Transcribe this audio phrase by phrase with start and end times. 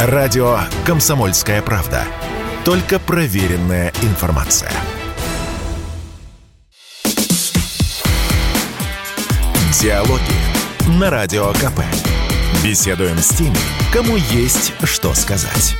[0.00, 2.04] Радио «Комсомольская правда».
[2.64, 4.70] Только проверенная информация.
[9.82, 11.80] Диалоги на Радио КП.
[12.62, 13.56] Беседуем с теми,
[13.92, 15.74] кому есть что сказать.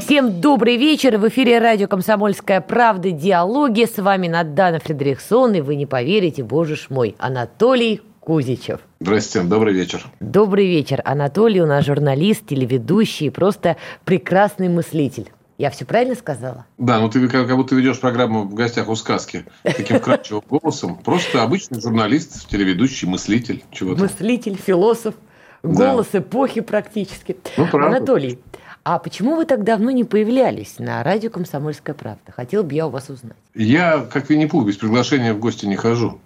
[0.00, 1.16] Всем добрый вечер.
[1.16, 3.12] В эфире радио «Комсомольская правда.
[3.12, 3.86] Диалоги».
[3.86, 5.54] С вами Надана Фредериксон.
[5.54, 8.80] И вы не поверите, боже ж мой, Анатолий Кузичев.
[9.00, 10.04] Здравствуйте, добрый вечер.
[10.20, 11.00] Добрый вечер.
[11.04, 15.30] Анатолий у нас журналист, телеведущий, просто прекрасный мыслитель.
[15.56, 16.66] Я все правильно сказала?
[16.78, 20.96] Да, ну ты как, как будто ведешь программу в гостях у сказки таким вкрадчивым голосом.
[20.96, 23.62] Просто обычный журналист, телеведущий, мыслитель.
[23.70, 24.02] Чего-то.
[24.02, 25.14] Мыслитель, философ,
[25.62, 26.20] голос да.
[26.20, 27.36] эпохи практически.
[27.56, 27.96] Ну, правда.
[27.96, 28.38] Анатолий,
[28.84, 32.32] а почему вы так давно не появлялись на радио «Комсомольская правда»?
[32.32, 33.36] Хотел бы я у вас узнать.
[33.54, 36.20] Я, как Винни-Пух, без приглашения в гости не хожу.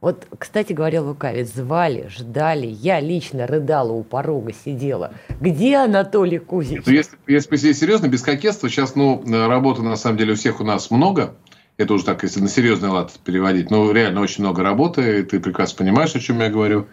[0.00, 2.66] Вот, кстати говоря, Лукавец, звали, ждали.
[2.66, 5.12] Я лично рыдала у порога, сидела.
[5.40, 6.82] Где Анатолий Кузич?
[6.86, 10.64] Ну, если, если серьезно, без кокетства, сейчас, ну, работы на самом деле у всех у
[10.64, 11.34] нас много.
[11.78, 13.70] Это уже так, если на серьезный лад переводить.
[13.70, 16.86] Ну, реально очень много работы, и ты прекрасно понимаешь, о чем я говорю.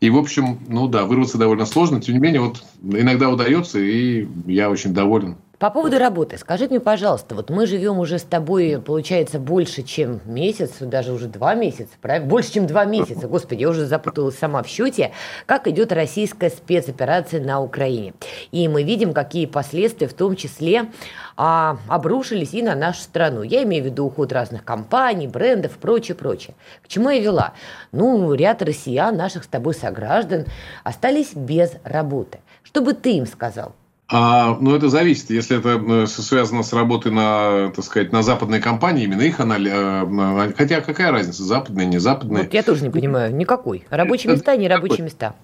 [0.00, 2.00] И, в общем, ну да, вырваться довольно сложно.
[2.00, 5.36] Тем не менее, вот иногда удается, и я очень доволен.
[5.62, 10.20] По поводу работы, скажи мне, пожалуйста, вот мы живем уже с тобой, получается, больше, чем
[10.24, 12.28] месяц, даже уже два месяца, правильно?
[12.28, 15.12] Больше, чем два месяца, господи, я уже запуталась сама в счете,
[15.46, 18.14] как идет российская спецоперация на Украине.
[18.50, 20.86] И мы видим, какие последствия, в том числе,
[21.36, 23.44] а, обрушились и на нашу страну.
[23.44, 26.56] Я имею в виду уход разных компаний, брендов, прочее, прочее.
[26.82, 27.52] К чему я вела?
[27.92, 30.46] Ну, ряд россиян, наших с тобой сограждан,
[30.82, 32.40] остались без работы.
[32.64, 33.76] Что бы ты им сказал?
[34.14, 35.30] А, ну, это зависит.
[35.30, 39.72] Если это э, связано с работой на, так сказать, на западной компании, именно их анализ...
[39.72, 42.42] Э, хотя какая разница, западные, не западные?
[42.42, 43.84] Вот я тоже не понимаю, никакой.
[43.88, 45.34] Рабочие места, не рабочие места.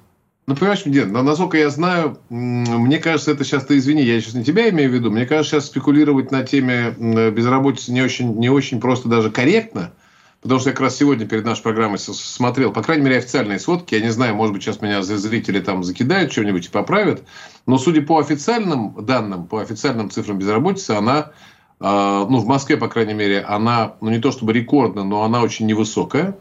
[0.46, 4.44] Ну, понимаешь, нет, насколько я знаю, мне кажется, это сейчас, ты извини, я сейчас не
[4.44, 6.94] тебя имею в виду, мне кажется, сейчас спекулировать на теме
[7.30, 9.92] безработицы не очень, не очень просто даже корректно,
[10.40, 13.96] Потому что я как раз сегодня перед нашей программой смотрел, по крайней мере, официальные сводки.
[13.96, 17.24] Я не знаю, может быть, сейчас меня зрители там закидают что-нибудь и поправят.
[17.66, 21.32] Но судя по официальным данным, по официальным цифрам безработицы, она,
[21.80, 25.42] э, ну, в Москве, по крайней мере, она, ну, не то чтобы рекордная, но она
[25.42, 26.36] очень невысокая.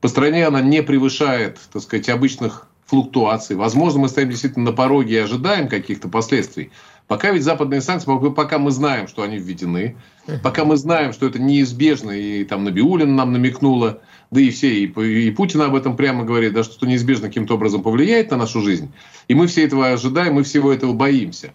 [0.00, 3.54] По стране она не превышает, так сказать, обычных флуктуаций.
[3.54, 6.72] Возможно, мы стоим действительно на пороге и ожидаем каких-то последствий.
[7.10, 9.96] Пока ведь западные санкции, пока мы знаем, что они введены,
[10.44, 14.00] пока мы знаем, что это неизбежно, и там Набиулин нам намекнула,
[14.30, 17.82] да и все, и, и Путин об этом прямо говорит, да, что неизбежно каким-то образом
[17.82, 18.92] повлияет на нашу жизнь.
[19.26, 21.52] И мы все этого ожидаем, мы всего этого боимся.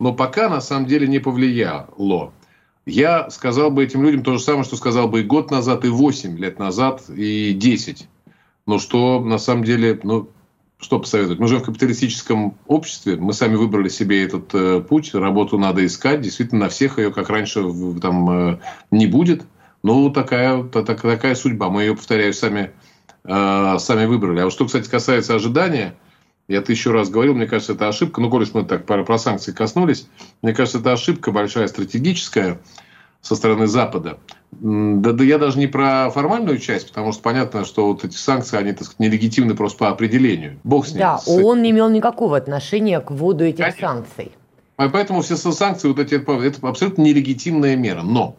[0.00, 2.32] Но пока на самом деле не повлияло.
[2.84, 5.88] Я сказал бы этим людям то же самое, что сказал бы и год назад, и
[5.90, 8.08] 8 лет назад, и 10.
[8.66, 10.28] Но что на самом деле, ну,
[10.80, 11.40] что посоветовать?
[11.40, 16.20] Мы живем в капиталистическом обществе, мы сами выбрали себе этот э, путь, работу надо искать,
[16.20, 17.64] действительно на всех ее, как раньше,
[18.00, 18.58] там э,
[18.92, 19.44] не будет.
[19.82, 22.70] Ну, такая, та, такая судьба, мы ее, повторяю, сами,
[23.24, 24.40] э, сами выбрали.
[24.40, 25.96] А вот что, кстати, касается ожидания,
[26.46, 29.52] я тысячу раз говорил, мне кажется, это ошибка, ну, коль мы так про, про санкции
[29.52, 30.08] коснулись,
[30.42, 32.60] мне кажется, это ошибка большая, стратегическая,
[33.20, 34.18] со стороны Запада.
[34.50, 38.56] Да, да я даже не про формальную часть, потому что понятно, что вот эти санкции,
[38.56, 40.58] они, так сказать, нелегитимны просто по определению.
[40.64, 41.00] Бог с ним.
[41.00, 43.88] Да, он не имел никакого отношения к вводу этих Конечно.
[43.88, 44.32] санкций.
[44.76, 48.02] Поэтому все санкции, вот эти, это абсолютно нелегитимная мера.
[48.02, 48.36] Но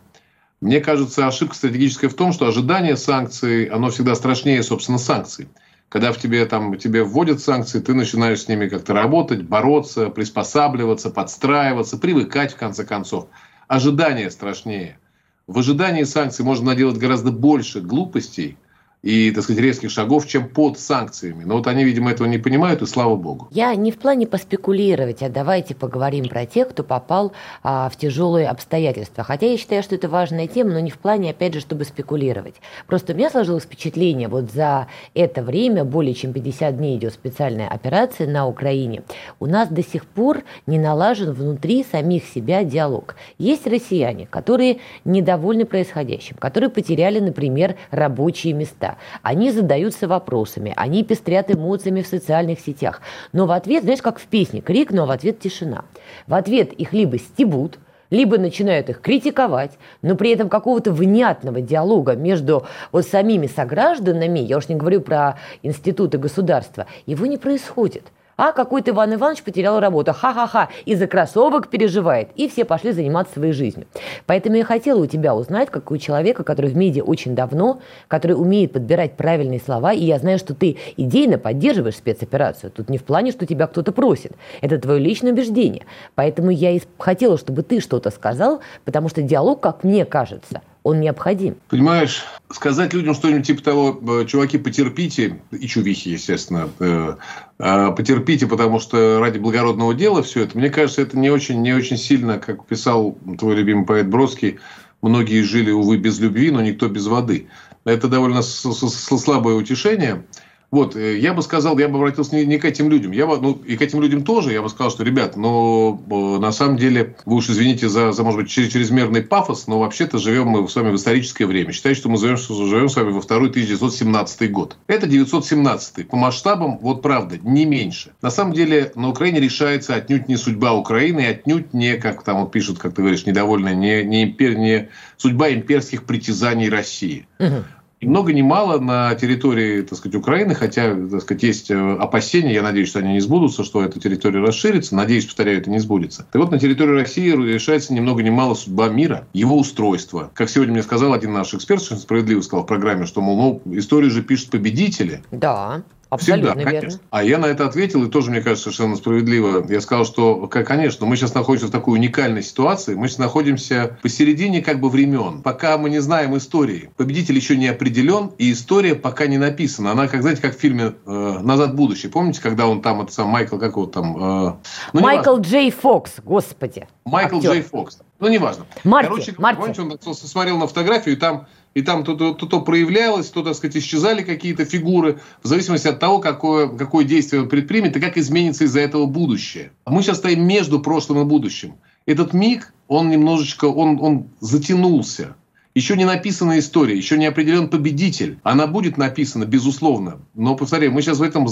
[0.62, 5.50] мне кажется, ошибка стратегическая в том, что ожидание санкций, оно всегда страшнее, собственно, санкций.
[5.90, 11.10] Когда в тебе, там, тебе вводят санкции, ты начинаешь с ними как-то работать, бороться, приспосабливаться,
[11.10, 13.28] подстраиваться, привыкать, в конце концов
[13.70, 15.00] ожидание страшнее.
[15.48, 18.58] В ожидании санкций можно наделать гораздо больше глупостей–
[19.02, 21.44] и, так сказать, резких шагов, чем под санкциями.
[21.46, 23.48] Но вот они, видимо, этого не понимают, и слава богу.
[23.52, 27.32] Я не в плане поспекулировать, а давайте поговорим про тех, кто попал
[27.64, 29.24] а, в тяжелые обстоятельства.
[29.24, 32.56] Хотя я считаю, что это важная тема, но не в плане, опять же, чтобы спекулировать.
[32.88, 37.70] Просто у меня сложилось впечатление, вот за это время, более чем 50 дней идет специальная
[37.70, 39.04] операция на Украине,
[39.40, 43.16] у нас до сих пор не налажен внутри самих себя диалог.
[43.38, 48.98] Есть россияне, которые недовольны происходящим, которые потеряли, например, рабочие места всегда.
[49.22, 53.02] Они задаются вопросами, они пестрят эмоциями в социальных сетях.
[53.34, 55.86] Но в ответ, знаешь, как в песне, крик, но в ответ тишина.
[56.28, 57.78] В ответ их либо стебут,
[58.10, 59.72] либо начинают их критиковать,
[60.02, 65.38] но при этом какого-то внятного диалога между вот самими согражданами, я уж не говорю про
[65.62, 68.04] институты государства, его не происходит.
[68.40, 70.14] А какой-то Иван Иванович потерял работу.
[70.14, 70.70] Ха-ха-ха.
[70.86, 72.30] Из-за кроссовок переживает.
[72.38, 73.86] И все пошли заниматься своей жизнью.
[74.28, 78.40] Поэтому я хотела у тебя узнать, как у человека, который в медиа очень давно, который
[78.40, 82.72] умеет подбирать правильные слова, и я знаю, что ты идейно поддерживаешь спецоперацию.
[82.72, 84.32] Тут не в плане, что тебя кто-то просит.
[84.62, 85.86] Это твое личное убеждение.
[86.16, 91.00] Поэтому я и хотела, чтобы ты что-то сказал, потому что диалог, как мне кажется, он
[91.00, 91.56] необходим.
[91.70, 97.16] Понимаешь, сказать людям что-нибудь типа того, «Э, чуваки, потерпите, и чувихи, естественно, э,
[97.60, 101.74] а, потерпите, потому что ради благородного дела все это, мне кажется, это не очень, не
[101.74, 104.60] очень сильно, как писал твой любимый поэт Бродский,
[105.02, 107.48] многие жили, увы, без любви, но никто без воды.
[107.86, 110.24] Это довольно слабое утешение–
[110.72, 113.40] вот, э, я бы сказал, я бы обратился не, не к этим людям, я бы,
[113.40, 116.78] ну, и к этим людям тоже, я бы сказал, что, ребят, но э, на самом
[116.78, 120.76] деле, вы уж извините за, за может быть, чрезмерный пафос, но вообще-то живем мы с
[120.76, 121.72] вами в историческое время.
[121.72, 124.78] Считаю, что мы живем, живем с вами во второй 1917 год.
[124.88, 128.12] Это 917 по масштабам, вот правда, не меньше.
[128.22, 132.52] На самом деле, на Украине решается отнюдь не судьба Украины, отнюдь не, как там вот
[132.52, 137.28] пишут, как ты говоришь, недовольные, не, не, импер, не судьба имперских притязаний России.
[137.40, 137.64] Угу.
[138.00, 142.54] И много ни мало на территории, так сказать, Украины, хотя, так сказать, есть э, опасения,
[142.54, 146.26] я надеюсь, что они не сбудутся, что эта территория расширится, надеюсь, повторяю, это не сбудется.
[146.32, 150.32] Так вот, на территории России решается ни много ни мало судьба мира, его устройство.
[150.34, 153.78] Как сегодня мне сказал один наш эксперт, совершенно справедливо сказал в программе, что, мол, ну,
[153.78, 155.22] историю же пишут победители.
[155.32, 155.84] Да.
[156.10, 156.80] Абсолютно Всегда, верно.
[156.80, 157.02] Конечно.
[157.12, 159.64] А я на это ответил, и тоже, мне кажется, совершенно справедливо.
[159.70, 162.96] Я сказал, что, конечно, мы сейчас находимся в такой уникальной ситуации.
[162.96, 165.44] Мы сейчас находимся посередине как бы времен.
[165.44, 166.90] Пока мы не знаем истории.
[166.98, 169.92] Победитель еще не определен, и история пока не написана.
[169.92, 172.12] Она, как знаете, как в фильме э, «Назад в будущее».
[172.12, 174.18] Помните, когда он там, это сам Майкл, как его там?
[174.18, 174.54] Э,
[174.94, 176.88] ну, Майкл Джей Фокс, господи.
[177.06, 177.52] Майкл Актер.
[177.52, 178.00] Джей Фокс.
[178.20, 178.66] Ну, неважно.
[178.84, 179.60] Марти, Короче, Марти.
[179.60, 183.44] помните, он смотрел на фотографию, и там и там то, то, то, то проявлялось, то,
[183.44, 188.00] так сказать, исчезали какие-то фигуры, в зависимости от того, какое, какое действие он предпримет и
[188.00, 189.72] как изменится из-за этого будущее.
[189.86, 191.76] Мы сейчас стоим между прошлым и будущим.
[192.06, 195.36] Этот миг, он немножечко, он, он затянулся.
[195.76, 198.40] Еще не написана история, еще не определен победитель.
[198.42, 200.18] Она будет написана, безусловно.
[200.34, 201.48] Но, повторяю, мы сейчас в этом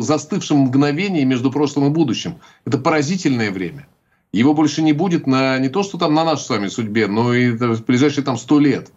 [0.00, 2.36] застывшем мгновении между прошлым и будущим.
[2.64, 3.88] Это поразительное время.
[4.32, 7.34] Его больше не будет на не то, что там на нашей с вами судьбе, но
[7.34, 8.92] и в ближайшие там сто лет.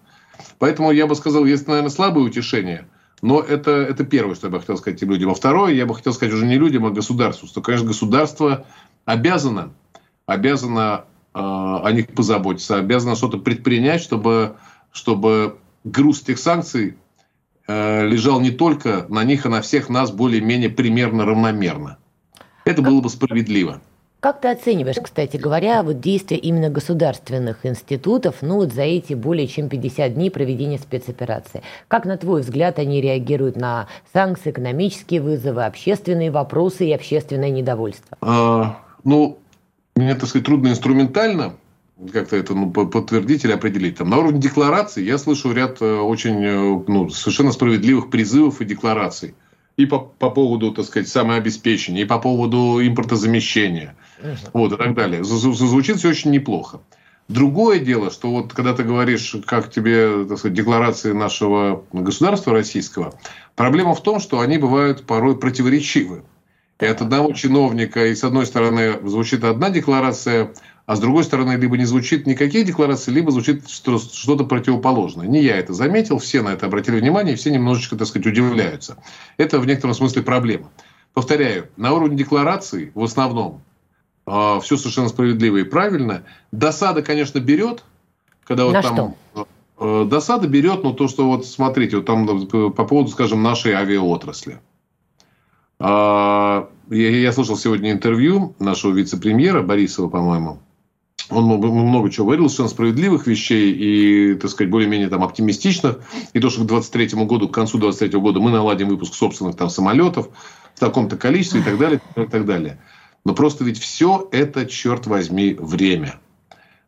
[0.59, 2.87] Поэтому я бы сказал, есть, наверное, слабое утешение,
[3.21, 5.29] но это, это первое, что я бы хотел сказать этим людям.
[5.31, 7.47] А второе, я бы хотел сказать уже не людям, а государству.
[7.47, 8.65] Что, конечно, государство
[9.05, 9.73] обязано,
[10.25, 14.57] обязано э, о них позаботиться, обязано что-то предпринять, чтобы,
[14.91, 16.97] чтобы груз этих санкций
[17.67, 21.97] э, лежал не только на них, а на всех нас более-менее примерно равномерно.
[22.65, 23.81] Это было бы справедливо.
[24.23, 29.47] Как ты оцениваешь, кстати говоря, вот действия именно государственных институтов, ну вот за эти более
[29.49, 31.61] чем 50 дней проведения спецоперации?
[31.89, 38.17] Как, на твой взгляд, они реагируют на санкции, экономические вызовы, общественные вопросы и общественное недовольство?
[38.21, 39.39] А, ну,
[39.97, 41.55] мне, так сказать, трудно инструментально
[42.13, 43.97] как-то это ну, подтвердить или определить.
[43.97, 48.65] Там, на уровне декларации я слышу ряд э, очень э, ну, совершенно справедливых призывов и
[48.65, 49.35] деклараций
[49.77, 54.49] и по, по поводу, так сказать, самообеспечения, и по поводу импортозамещения, uh-huh.
[54.53, 55.23] вот, и так далее.
[55.23, 56.81] Звучит все очень неплохо.
[57.29, 63.17] Другое дело, что вот когда ты говоришь, как тебе, так сказать, декларации нашего государства российского,
[63.55, 66.23] проблема в том, что они бывают порой противоречивы.
[66.79, 70.53] И от одного чиновника, и с одной стороны звучит одна декларация,
[70.85, 75.27] а с другой стороны, либо не звучит никаких деклараций, либо звучит что-то противоположное.
[75.27, 78.97] Не я это заметил, все на это обратили внимание, и все немножечко, так сказать, удивляются.
[79.37, 80.69] Это в некотором смысле проблема.
[81.13, 83.59] Повторяю, на уровне декларации в основном э,
[84.25, 86.23] а, все совершенно справедливо и правильно.
[86.51, 87.83] Досада, конечно, берет,
[88.43, 89.15] когда вот на там...
[89.33, 89.47] Что?
[89.79, 93.73] Э, досада берет, но то, что вот смотрите, вот там э, по поводу, скажем, нашей
[93.73, 94.59] авиаотрасли.
[95.79, 100.59] Э, я, я слышал сегодня интервью нашего вице-премьера Борисова, по-моему,
[101.29, 105.97] он много чего говорил, совершенно справедливых вещей и, так сказать, более-менее там оптимистично.
[106.33, 109.69] И то, что к 23 году, к концу 23 года мы наладим выпуск собственных там
[109.69, 110.29] самолетов
[110.75, 112.79] в таком-то количестве и так далее, и так далее.
[113.25, 116.15] Но просто ведь все это, черт возьми, время.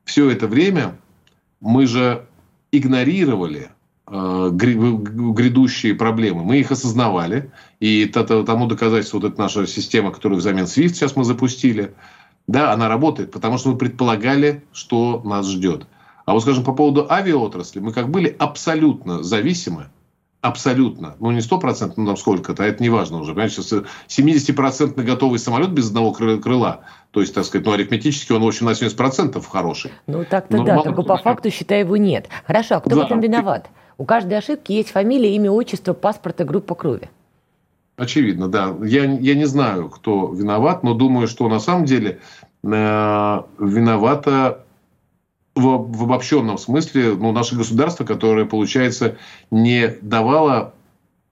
[0.03, 0.97] Все это время
[1.61, 2.27] мы же
[2.71, 3.69] игнорировали
[4.07, 6.43] э, грядущие проблемы.
[6.43, 7.51] Мы их осознавали.
[7.79, 11.93] И тому доказательство вот эта наша система, которую взамен SWIFT сейчас мы запустили–
[12.47, 15.87] да, она работает, потому что мы предполагали, что нас ждет.
[16.25, 19.87] А вот, скажем, по поводу авиаотрасли, мы как были абсолютно зависимы,
[20.41, 25.01] абсолютно, ну не сто процентов, ну там сколько-то, а это не важно уже, понимаете, 70%
[25.03, 28.71] готовый самолет без одного крыла, то есть, так сказать, ну арифметически он, в общем, на
[28.71, 29.91] 70% хороший.
[30.07, 32.27] Ну так-то да, только по факту, считай, его нет.
[32.45, 32.95] Хорошо, а кто да.
[32.95, 33.69] в этом виноват?
[33.97, 37.09] У каждой ошибки есть фамилия, имя, отчество, паспорт и группа крови.
[37.97, 38.75] Очевидно, да.
[38.83, 42.19] Я, я не знаю, кто виноват, но думаю, что на самом деле
[42.63, 44.65] э, виновата
[45.55, 49.15] в, в обобщенном смысле ну, наше государство, которое, получается,
[49.49, 50.73] не давало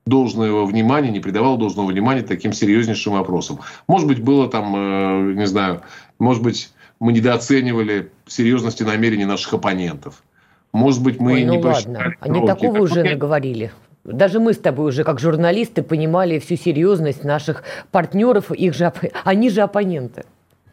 [0.05, 3.59] должного внимания, не придавало должного внимания таким серьезнейшим вопросам.
[3.87, 5.81] Может быть, было там, э, не знаю,
[6.19, 10.23] может быть, мы недооценивали серьезности намерений наших оппонентов.
[10.71, 12.47] Может быть, мы Ой, ну не ладно, они сроки.
[12.47, 13.71] такого уже наговорили.
[14.03, 18.91] Даже мы с тобой уже, как журналисты, понимали всю серьезность наших партнеров, их же,
[19.23, 20.25] они же оппоненты.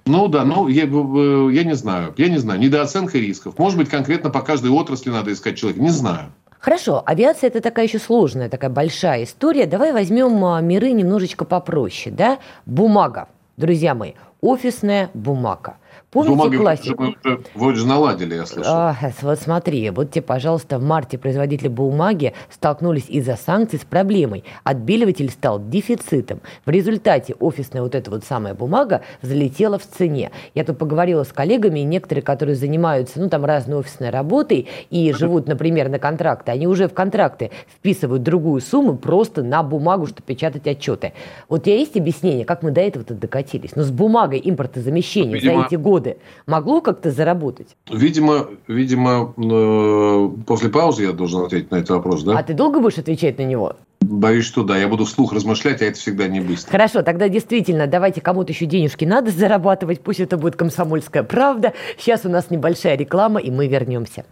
[0.06, 2.58] Ну да, ну я, э, я не знаю, я не знаю.
[2.58, 3.58] Недооценка рисков.
[3.58, 5.80] Может быть, конкретно по каждой отрасли надо искать человека.
[5.80, 6.32] Не знаю.
[6.58, 9.66] Хорошо, авиация это такая еще сложная, такая большая история.
[9.66, 12.38] Давай возьмем а, миры немножечко попроще, да?
[12.66, 15.76] Бумага, друзья мои, офисная бумага.
[16.11, 17.02] Помните Бумаги классику?
[17.05, 18.73] мы уже вроде же наладили, я слышал.
[18.75, 24.43] А, вот смотри, вот тебе, пожалуйста, в марте производители бумаги столкнулись из-за санкций с проблемой.
[24.64, 26.40] Отбеливатель стал дефицитом.
[26.67, 30.33] В результате офисная вот эта вот самая бумага залетела в цене.
[30.57, 35.47] Я тут поговорила с коллегами, некоторые, которые занимаются, ну, там, разной офисной работой и живут,
[35.47, 40.67] например, на контракты, они уже в контракты вписывают другую сумму просто на бумагу, чтобы печатать
[40.67, 41.12] отчеты.
[41.49, 43.76] Вот у тебя есть объяснение, как мы до этого-то докатились?
[43.76, 46.00] Но с бумагой импортозамещения Видимо, за эти годы
[46.47, 47.76] могло как-то заработать?
[47.90, 52.38] Видимо, видимо, э, после паузы я должен ответить на этот вопрос, да?
[52.38, 53.76] А ты долго будешь отвечать на него?
[54.00, 54.76] Боюсь, что да.
[54.76, 56.71] Я буду вслух размышлять, а это всегда не быстро.
[56.71, 61.75] Хорошо, тогда действительно, давайте кому-то еще денежки надо зарабатывать, пусть это будет комсомольская правда.
[61.99, 64.25] Сейчас у нас небольшая реклама, и мы вернемся.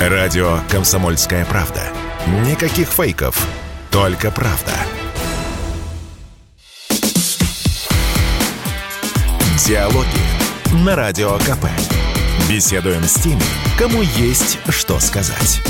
[0.00, 1.80] Радио «Комсомольская правда».
[2.48, 3.48] Никаких фейков,
[3.90, 4.72] только правда.
[9.66, 10.37] Диалоги
[10.72, 11.66] на Радио КП.
[12.50, 13.40] Беседуем с теми,
[13.78, 15.60] кому есть что сказать.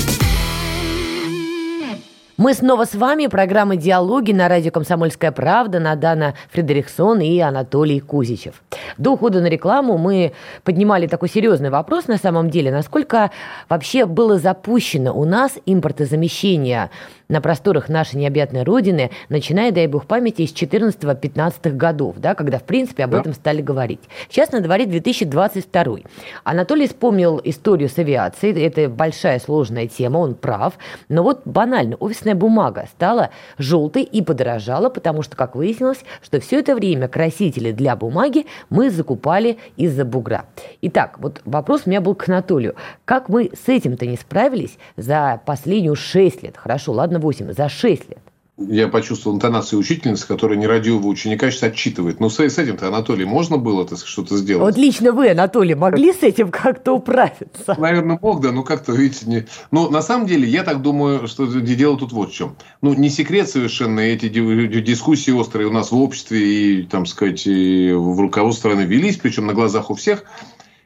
[2.36, 3.26] Мы снова с вами.
[3.26, 5.80] Программа «Диалоги» на радио «Комсомольская правда».
[5.80, 8.62] Надана Фредериксон и Анатолий Кузичев.
[8.96, 10.32] До ухода на рекламу мы
[10.64, 12.70] поднимали такой серьезный вопрос на самом деле.
[12.70, 13.30] Насколько
[13.68, 16.90] вообще было запущено у нас импортозамещение
[17.28, 22.62] на просторах нашей необъятной Родины, начиная, дай бог памяти, с 14-15 годов, да, когда, в
[22.62, 23.20] принципе, об Да.
[23.20, 24.00] этом стали говорить.
[24.30, 25.98] Сейчас на дворе 2022.
[26.44, 28.58] Анатолий вспомнил историю с авиацией.
[28.64, 30.78] Это большая сложная тема, он прав.
[31.10, 33.28] Но вот банально, офисная бумага стала
[33.58, 38.77] желтой и подорожала, потому что, как выяснилось, что все это время красители для бумаги мы
[38.86, 40.46] закупали из-за бугра.
[40.82, 42.76] Итак, вот вопрос у меня был к Анатолию.
[43.04, 46.56] Как мы с этим-то не справились за последнюю 6 лет?
[46.56, 48.18] Хорошо, ладно, 8, за 6 лет.
[48.58, 52.18] Я почувствовал интонацию учительницы, которая нерадивого ученика сейчас отчитывает.
[52.18, 54.74] Ну, с, с этим-то, Анатолий, можно было так, что-то сделать?
[54.74, 57.76] Вот лично вы, Анатолий, могли с этим как-то управиться?
[57.78, 59.46] Наверное, мог, да, ну как-то, видите, не...
[59.70, 62.56] Ну, на самом деле, я так думаю, что дело тут вот в чем.
[62.82, 67.46] Ну, не секрет совершенно, эти ди- дискуссии острые у нас в обществе и, там сказать,
[67.46, 70.24] и в руководстве страны велись, причем на глазах у всех.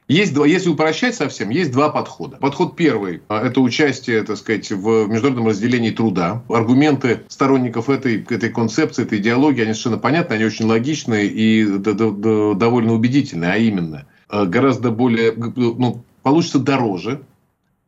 [0.07, 2.37] Есть два, если упрощать совсем, есть два подхода.
[2.37, 6.43] Подход первый– это участие, так сказать, в международном разделении труда.
[6.49, 12.93] Аргументы сторонников этой, этой концепции, этой идеологии, они совершенно понятны, они очень логичны и довольно
[12.93, 17.21] убедительны, а именно, э, гораздо более, ну, получится дороже,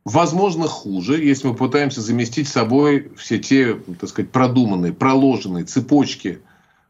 [0.06, 6.38] Возможно, хуже, если мы пытаемся заместить собой все те, так сказать, продуманные, проложенные цепочки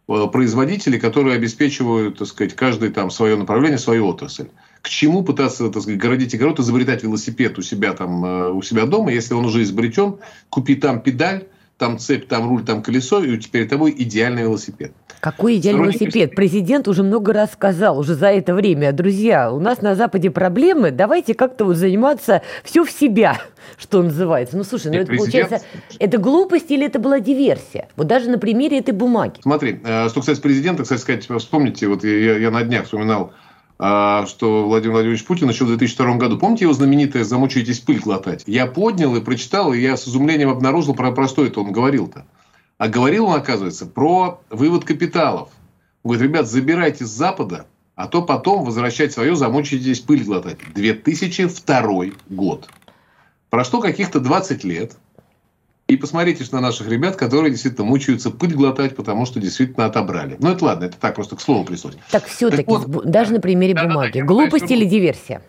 [0.06, 4.49] э, производителей, которые обеспечивают, так сказать, каждый там свое направление, свою отрасль.
[4.86, 8.86] К чему пытаться, так сказать, городить огород, изобретать велосипед у себя там, э, у себя
[8.86, 13.36] дома, если он уже изобретен, купи там педаль, там цепь, там руль, там колесо, и
[13.36, 14.92] перед тобой идеальный велосипед.
[15.18, 16.36] Какой идеальный Сторонники- велосипед?
[16.36, 18.92] Президент уже много раз сказал, уже за это время.
[18.92, 23.40] Друзья, у нас на Западе проблемы, давайте как-то вот заниматься все в себя,
[23.78, 24.56] что называется.
[24.56, 25.66] Ну, слушай, ну Нет, это президент- получается,
[25.98, 27.88] это глупость или это была диверсия?
[27.96, 29.40] Вот даже на примере этой бумаги.
[29.42, 33.32] Смотри, э, что касается президента, кстати сказать, вспомните, вот я, я на днях вспоминал,
[33.78, 38.42] что Владимир Владимирович Путин еще в 2002 году, помните его знаменитое «замучаетесь пыль глотать»?
[38.47, 42.26] Я поднял и прочитал, и я с изумлением обнаружил, про, про что это он говорил-то.
[42.78, 45.50] А говорил он, оказывается, про вывод капиталов.
[46.02, 50.59] Он говорит, ребят, забирайте с Запада, а то потом возвращать свое, замучаетесь пыль глотать.
[50.75, 52.68] 2002 год.
[53.50, 54.97] Прошло каких-то 20 лет.
[55.88, 60.36] И посмотрите на наших ребят, которые действительно мучаются пыль глотать, потому что действительно отобрали.
[60.40, 61.96] Ну, это ладно, это так просто к слову прислать.
[62.10, 63.06] Так все-таки, Так вот.
[63.08, 64.18] даже на примере Да-да-да, бумаги.
[64.18, 65.42] я Глупость понимаю, или диверсия?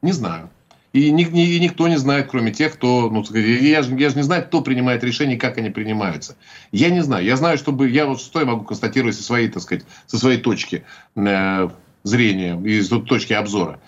[0.00, 0.48] Не знаю.
[0.94, 3.10] И, ни- ни- и никто не знает, кроме тех, кто...
[3.10, 6.36] Ну, я, же, я же не знаю, кто принимает решения, как они принимаются.
[6.70, 7.24] Я не знаю.
[7.24, 7.88] Я знаю, чтобы...
[7.90, 10.84] Я вот что я могу констатировать со своей, так сказать, со своей точки
[11.16, 11.68] э,
[12.02, 13.78] зрения, из точки обзора.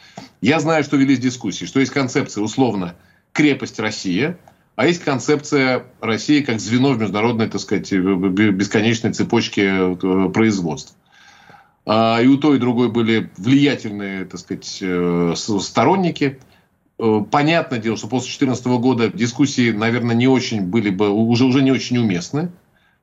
[0.43, 2.95] Я знаю, что велись дискуссии, что есть концепция, условно,
[3.33, 4.39] крепость Россия,
[4.77, 10.97] а есть концепция России как звено в международной, так сказать, бесконечной цепочке э, производств.
[11.87, 16.39] А, и у той, и другой были влиятельные, так сказать, э, сторонники.
[16.99, 21.63] Э, понятное дело, что после 2014 года дискуссии, наверное, не очень были бы, уже, уже
[21.63, 22.51] не очень уместны.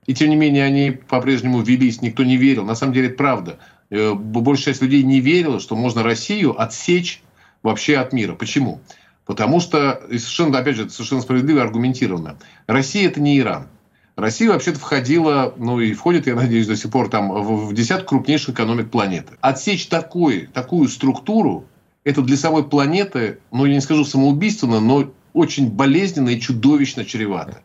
[0.07, 2.65] И тем не менее они по-прежнему велись, никто не верил.
[2.65, 3.59] На самом деле это правда.
[3.91, 7.21] Большая часть людей не верила, что можно Россию отсечь
[7.61, 8.33] вообще от мира.
[8.33, 8.81] Почему?
[9.25, 12.37] Потому что, совершенно, опять же, совершенно справедливо и аргументированно,
[12.67, 13.67] Россия это не Иран.
[14.15, 18.15] Россия вообще-то входила, ну и входит, я надеюсь, до сих пор там в, в десятку
[18.15, 19.33] крупнейших экономик планеты.
[19.41, 21.65] Отсечь такой, такую структуру,
[22.03, 27.61] это для самой планеты, ну я не скажу самоубийственно, но очень болезненно и чудовищно чревато.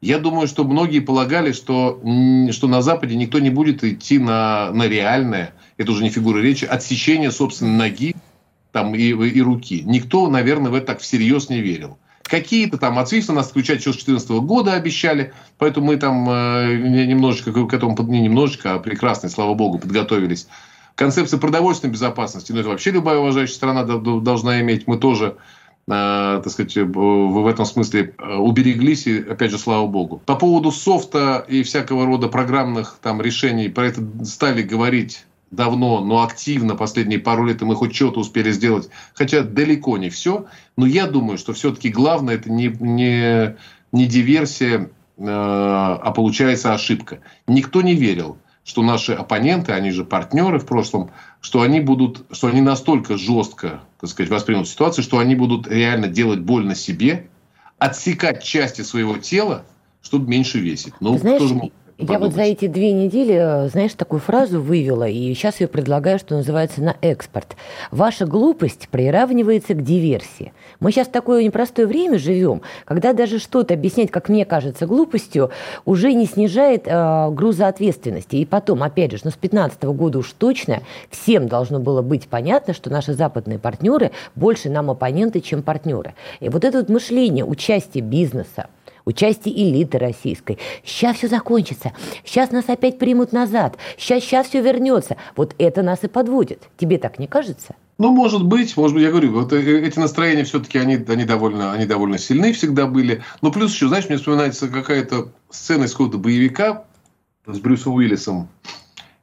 [0.00, 2.00] Я думаю, что многие полагали, что,
[2.52, 6.64] что на Западе никто не будет идти на, на реальное, это уже не фигура речи,
[6.64, 8.14] отсечение собственной ноги
[8.78, 9.82] там, и, и руки.
[9.84, 11.98] Никто, наверное, в это так всерьез не верил.
[12.22, 17.52] Какие-то там от нас включать еще с 2014 года обещали, поэтому мы там э, немножечко
[17.52, 20.46] к этому, не немножечко, а прекрасно, слава богу, подготовились.
[20.94, 24.86] Концепция продовольственной безопасности, ну это вообще любая уважающая страна должна иметь.
[24.86, 25.36] Мы тоже
[25.86, 30.22] э, так сказать, в этом смысле э, убереглись, и, опять же, слава богу.
[30.26, 36.22] По поводу софта и всякого рода программных там решений, про это стали говорить давно, но
[36.22, 40.46] активно последние пару лет, и мы хоть что-то успели сделать, хотя далеко не все.
[40.76, 43.56] Но я думаю, что все-таки главное это не, не,
[43.92, 44.88] не диверсия, э,
[45.26, 47.20] а получается ошибка.
[47.46, 52.48] Никто не верил, что наши оппоненты, они же партнеры в прошлом, что они будут, что
[52.48, 57.28] они настолько жестко, так сказать, воспримут ситуацию, что они будут реально делать больно себе,
[57.78, 59.64] отсекать части своего тела,
[60.02, 60.94] чтобы меньше весить.
[61.00, 65.60] Ну, Знаешь, тоже я вот за эти две недели, знаешь, такую фразу вывела, и сейчас
[65.60, 67.56] ее предлагаю, что называется, на экспорт.
[67.90, 70.52] Ваша глупость приравнивается к диверсии.
[70.78, 75.50] Мы сейчас в такое непростое время живем, когда даже что-то объяснять, как мне кажется, глупостью,
[75.84, 78.36] уже не снижает э, груза ответственности.
[78.36, 82.74] И потом, опять же, ну, с 2015 года уж точно всем должно было быть понятно,
[82.74, 86.14] что наши западные партнеры больше нам оппоненты, чем партнеры.
[86.38, 88.68] И вот это вот мышление, участие бизнеса,
[89.08, 90.58] участие элиты российской.
[90.84, 91.92] Сейчас все закончится,
[92.24, 95.16] сейчас нас опять примут назад, сейчас, сейчас все вернется.
[95.34, 96.68] Вот это нас и подводит.
[96.76, 97.74] Тебе так не кажется?
[97.98, 101.72] Ну, может быть, может быть, я говорю, вот э, эти настроения все-таки они, они, довольно,
[101.72, 103.24] они довольно сильны всегда были.
[103.42, 106.84] Но плюс еще, знаешь, мне вспоминается какая-то сцена из какого-то боевика
[107.46, 108.48] с Брюсом Уиллисом.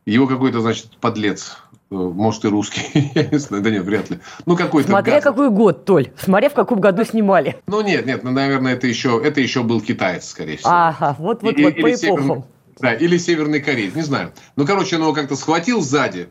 [0.06, 4.20] Его какой-то, значит, подлец Э, может, и русский, я не знаю, да нет, вряд ли.
[4.46, 5.24] Ну, какой-то Смотря газ.
[5.24, 7.58] какой год, Толь, смотря в каком году снимали.
[7.68, 10.72] Ну, нет, нет, ну, наверное, это еще, это еще был китаец, скорее всего.
[10.72, 12.46] Ага, вот, вот, вот, по эпохам.
[12.80, 14.34] Да, или Северный Кореец, не знаю.
[14.56, 16.28] Ну, короче, он его как-то схватил сзади,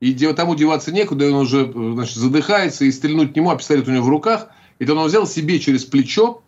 [0.00, 3.88] и тому деваться некуда, и он уже, значит, задыхается, и стрельнуть к нему, а пистолет
[3.88, 6.42] у него в руках, и то он взял себе через плечо,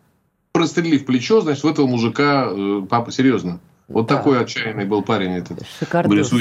[0.52, 4.16] прострелив плечо, значит, в этого мужика, э, папа, серьезно, вот да.
[4.16, 5.61] такой отчаянный был парень этот.
[5.79, 6.33] Шикардос.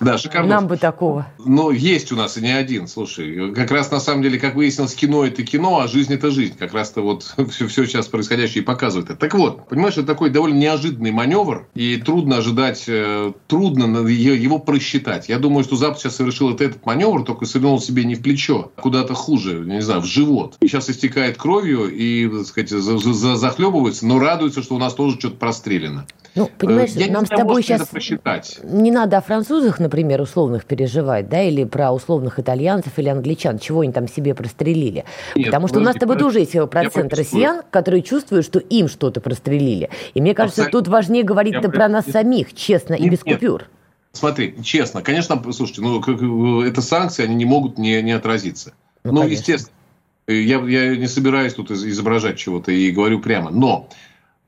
[0.00, 0.50] Да, шикардос.
[0.50, 1.26] Нам бы такого.
[1.38, 2.88] Но есть у нас и не один.
[2.88, 6.56] Слушай, как раз на самом деле, как выяснилось, кино это кино, а жизнь это жизнь.
[6.58, 9.18] Как раз-то вот все, все сейчас происходящее и показывает это.
[9.18, 15.28] Так вот, понимаешь, это такой довольно неожиданный маневр, и трудно ожидать, э, трудно его просчитать.
[15.28, 18.80] Я думаю, что Запад сейчас совершил этот маневр, только свернул себе не в плечо, а
[18.80, 20.56] куда-то хуже, не знаю, в живот.
[20.60, 25.36] И сейчас истекает кровью и, так сказать, захлебывается, но радуется, что у нас тоже что-то
[25.36, 26.06] прострелено.
[26.34, 27.88] Ну, понимаешь, Я нам с тобой сейчас
[28.62, 33.80] не надо о французах, например, условных переживать, да, или про условных итальянцев или англичан, чего
[33.80, 35.04] они там себе прострелили.
[35.34, 38.88] Нет, Потому что у нас с тобой тоже есть процент россиян, которые чувствуют, что им
[38.88, 39.90] что-то прострелили.
[40.14, 40.80] И мне кажется, Абсолютно.
[40.80, 43.36] тут важнее говорить я про нас самих, честно нет, и без нет.
[43.36, 43.64] купюр.
[44.12, 48.72] Смотри, честно, конечно, слушайте, ну, это санкции, они не могут не, не отразиться.
[49.04, 49.74] Ну, ну естественно,
[50.26, 53.88] я, я не собираюсь тут изображать чего-то и говорю прямо, но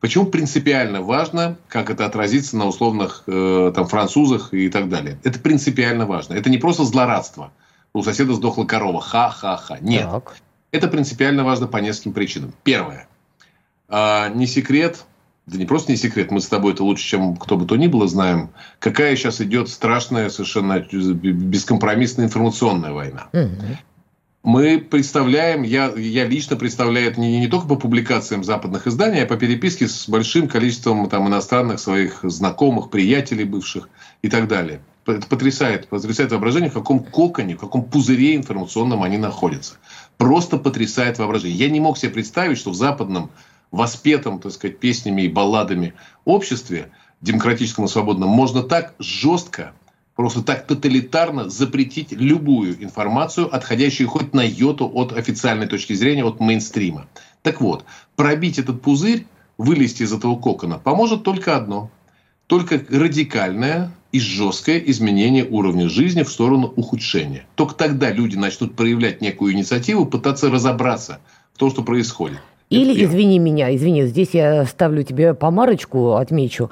[0.03, 5.17] Почему принципиально важно, как это отразится на условных э, там, французах и так далее?
[5.23, 6.35] Это принципиально важно.
[6.35, 7.53] Это не просто злорадство.
[7.95, 9.01] У соседа сдохла корова.
[9.01, 9.79] Ха-ха-ха.
[9.81, 10.11] Нет.
[10.11, 10.39] Так.
[10.73, 12.53] Это принципиально важно по нескольким причинам.
[12.65, 13.07] Первое.
[13.89, 15.05] Э, не секрет,
[15.47, 17.87] да не просто не секрет, мы с тобой это лучше, чем кто бы то ни
[17.87, 23.29] было, знаем, какая сейчас идет страшная, совершенно бескомпромиссная информационная война.
[23.33, 23.79] Угу
[24.43, 29.27] мы представляем, я, я лично представляю это не, не только по публикациям западных изданий, а
[29.27, 33.89] по переписке с большим количеством там, иностранных своих знакомых, приятелей бывших
[34.21, 34.81] и так далее.
[35.07, 39.75] Это потрясает, потрясает воображение, в каком коконе, в каком пузыре информационном они находятся.
[40.17, 41.57] Просто потрясает воображение.
[41.57, 43.31] Я не мог себе представить, что в западном,
[43.71, 49.73] воспетом, так сказать, песнями и балладами обществе, демократическом и свободном, можно так жестко
[50.15, 56.41] просто так тоталитарно запретить любую информацию, отходящую хоть на йоту от официальной точки зрения, от
[56.41, 57.07] мейнстрима.
[57.43, 57.85] Так вот,
[58.17, 59.27] пробить этот пузырь,
[59.59, 61.91] вылезти из этого кокона, поможет только одно.
[62.47, 67.47] Только радикальное и жесткое изменение уровня жизни в сторону ухудшения.
[67.55, 71.21] Только тогда люди начнут проявлять некую инициативу, пытаться разобраться
[71.55, 72.39] в том, что происходит.
[72.73, 76.71] Или, извини меня, извини, здесь я ставлю тебе помарочку, отмечу.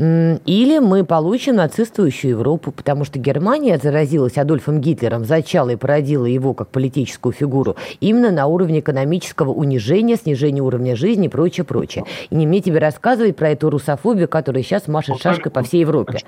[0.00, 6.54] Или мы получим нацистующую Европу, потому что Германия заразилась Адольфом Гитлером, зачала и породила его
[6.54, 12.06] как политическую фигуру именно на уровне экономического унижения, снижения уровня жизни и прочее, прочее.
[12.30, 16.20] И не мне тебе рассказывать про эту русофобию, которая сейчас машет шашкой по всей Европе.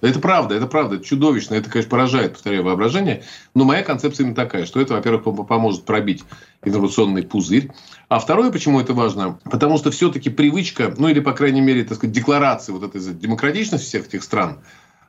[0.00, 3.22] Это правда, это правда, это чудовищно, это, конечно, поражает, повторяю, воображение.
[3.54, 6.24] Но моя концепция именно такая, что это, во-первых, поможет пробить
[6.64, 7.70] инновационный пузырь.
[8.08, 11.96] А второе, почему это важно, потому что все-таки привычка, ну или, по крайней мере, так
[11.96, 14.58] сказать, декларации вот этой демократичности всех этих стран,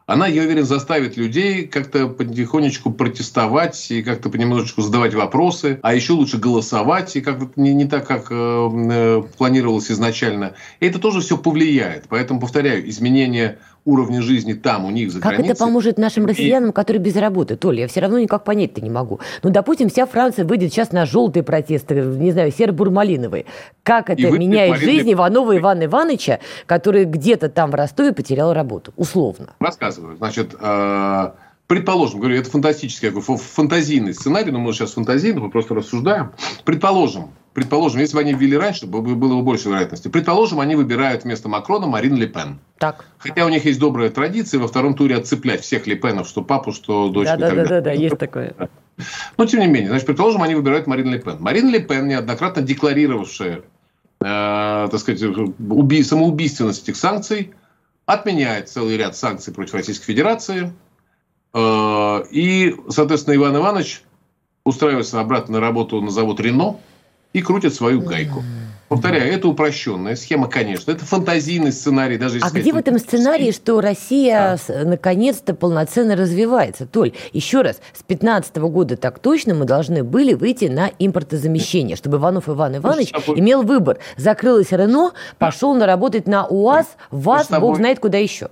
[0.05, 6.13] она, я уверен, заставит людей как-то потихонечку протестовать и как-то понемножечку задавать вопросы, а еще
[6.13, 10.53] лучше голосовать, и как-то не, не так, как э, э планировалось изначально.
[10.79, 12.05] И это тоже все повлияет.
[12.07, 15.47] Поэтому, повторяю, изменение уровня жизни там, у них за как границей.
[15.47, 17.55] Как это поможет нашим россиянам, которые без работы?
[17.55, 19.19] Толя, я все равно никак понять-то не могу.
[19.43, 23.45] Ну, допустим, вся Франция выйдет сейчас на желтые протесты, не знаю, серо-бурмалиновые.
[23.83, 28.91] Как это меняет жизнь Иванова Ивана Ивановича, который где-то там в Ростове потерял работу?
[28.97, 29.53] Условно.
[29.59, 30.17] Рассказываю.
[30.17, 31.31] Значит, э,
[31.67, 36.31] предположим, говорю, это фантастический, фантазийный сценарий, но мы сейчас фантазийно, мы просто рассуждаем.
[36.63, 40.09] Предположим, предположим, если бы они ввели раньше, было бы больше вероятности.
[40.09, 42.59] Предположим, они выбирают вместо Макрона Марин Ле Пен.
[42.77, 43.05] Так.
[43.17, 46.73] Хотя у них есть добрая традиция во втором туре отцеплять всех Ле Пенов, что папу,
[46.73, 47.37] что дочку.
[47.39, 48.53] Да, да, да, да, да, есть такое.
[49.37, 51.37] Но тем не менее, значит, предположим, они выбирают Марин Ле Пен.
[51.39, 53.61] Марин Ле Пен, неоднократно декларировавшая, э,
[54.19, 57.53] так сказать, уби- самоубийственность этих санкций,
[58.05, 60.73] отменяет целый ряд санкций против Российской Федерации.
[61.53, 64.03] Э, и, соответственно, Иван Иванович
[64.65, 66.81] устраивается обратно на работу на завод Рено
[67.35, 68.43] и крутят свою гайку.
[68.87, 70.91] Повторяю, это упрощенная схема, конечно.
[70.91, 72.17] Это фантазийный сценарий.
[72.17, 74.85] Даже а где в этом сценарии, что Россия да.
[74.85, 76.85] наконец-то полноценно развивается?
[76.85, 82.17] Толь, еще раз, с 2015 года так точно мы должны были выйти на импортозамещение, чтобы
[82.17, 83.37] Иванов Иван Иванович тобой...
[83.37, 83.97] имел выбор.
[84.15, 87.69] Закрылось Рено, пошел на работать на УАЗ, ВАЗ, тобой...
[87.69, 88.49] бог знает куда еще.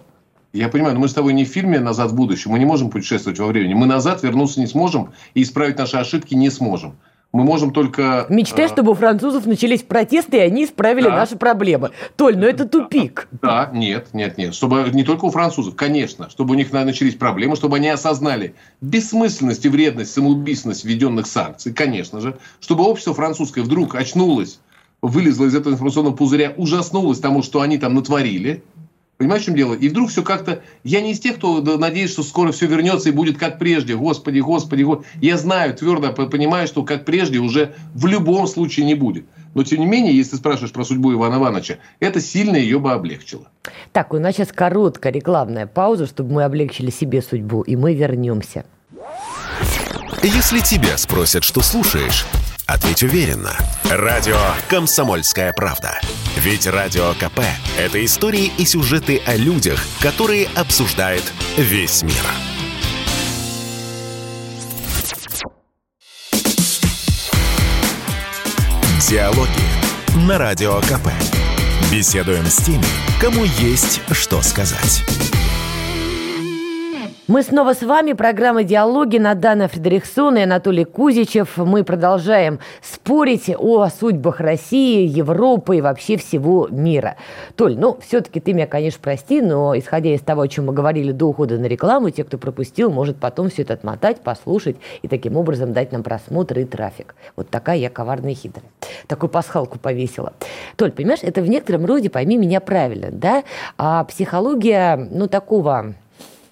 [0.52, 2.52] Я понимаю, но мы с тобой не в фильме «Назад в будущее».
[2.52, 3.76] Мы не можем путешествовать во времени.
[3.76, 6.96] Мы назад вернуться не сможем и исправить наши ошибки не сможем
[7.34, 8.28] мы можем только...
[8.30, 11.16] Мечтай, э, чтобы у французов начались протесты, и они исправили да.
[11.16, 11.90] наши проблемы.
[12.16, 13.28] Толь, но это тупик.
[13.42, 14.54] Да, нет, нет, нет.
[14.54, 16.30] Чтобы не только у французов, конечно.
[16.30, 22.22] Чтобы у них начались проблемы, чтобы они осознали бессмысленность и вредность, самоубийственность введенных санкций, конечно
[22.22, 22.38] же.
[22.60, 24.60] Чтобы общество французское вдруг очнулось,
[25.02, 28.64] вылезло из этого информационного пузыря, ужаснулось тому, что они там натворили,
[29.18, 29.74] Понимаешь, в чем дело?
[29.74, 30.62] И вдруг все как-то...
[30.84, 33.96] Я не из тех, кто надеется, что скоро все вернется и будет как прежде.
[33.96, 35.08] Господи, господи, господи.
[35.22, 39.26] Я знаю, твердо понимаю, что как прежде уже в любом случае не будет.
[39.54, 42.92] Но, тем не менее, если ты спрашиваешь про судьбу Ивана Ивановича, это сильно ее бы
[42.92, 43.48] облегчило.
[43.92, 48.66] Так, у нас сейчас короткая рекламная пауза, чтобы мы облегчили себе судьбу, и мы вернемся.
[50.24, 52.26] Если тебя спросят, что слушаешь,
[52.66, 53.52] ответь уверенно.
[53.84, 54.38] Радио
[54.70, 56.00] «Комсомольская правда».
[56.38, 57.42] Ведь Радио КП–
[57.78, 61.24] это истории и сюжеты о людях, которые обсуждает
[61.58, 62.14] весь мир.
[69.08, 69.48] Диалоги
[70.28, 71.10] на Радио КП.
[71.92, 72.84] Беседуем с теми,
[73.22, 75.04] кому есть что сказать.
[77.28, 78.14] Мы снова с вами.
[78.14, 81.56] Программа «Диалоги» Надана Фредериксон и Анатолий Кузичев.
[81.56, 82.60] Мы продолжаем
[83.04, 87.18] спорить о судьбах России, Европы и вообще всего мира.
[87.58, 91.12] Толь, ну, все-таки ты меня, конечно, прости, но исходя из того, о чем мы говорили
[91.12, 95.36] до ухода на рекламу, те, кто пропустил, может потом все это отмотать, послушать и таким
[95.36, 97.16] образом дать нам просмотр и трафик.
[97.36, 98.70] Вот такая я коварная и хитрая.
[99.08, 100.32] Такую пасхалку повесила.
[100.78, 103.44] Толь, понимаешь, это в некотором роде, пойми меня правильно, да?
[103.78, 105.94] А психология, ну, такого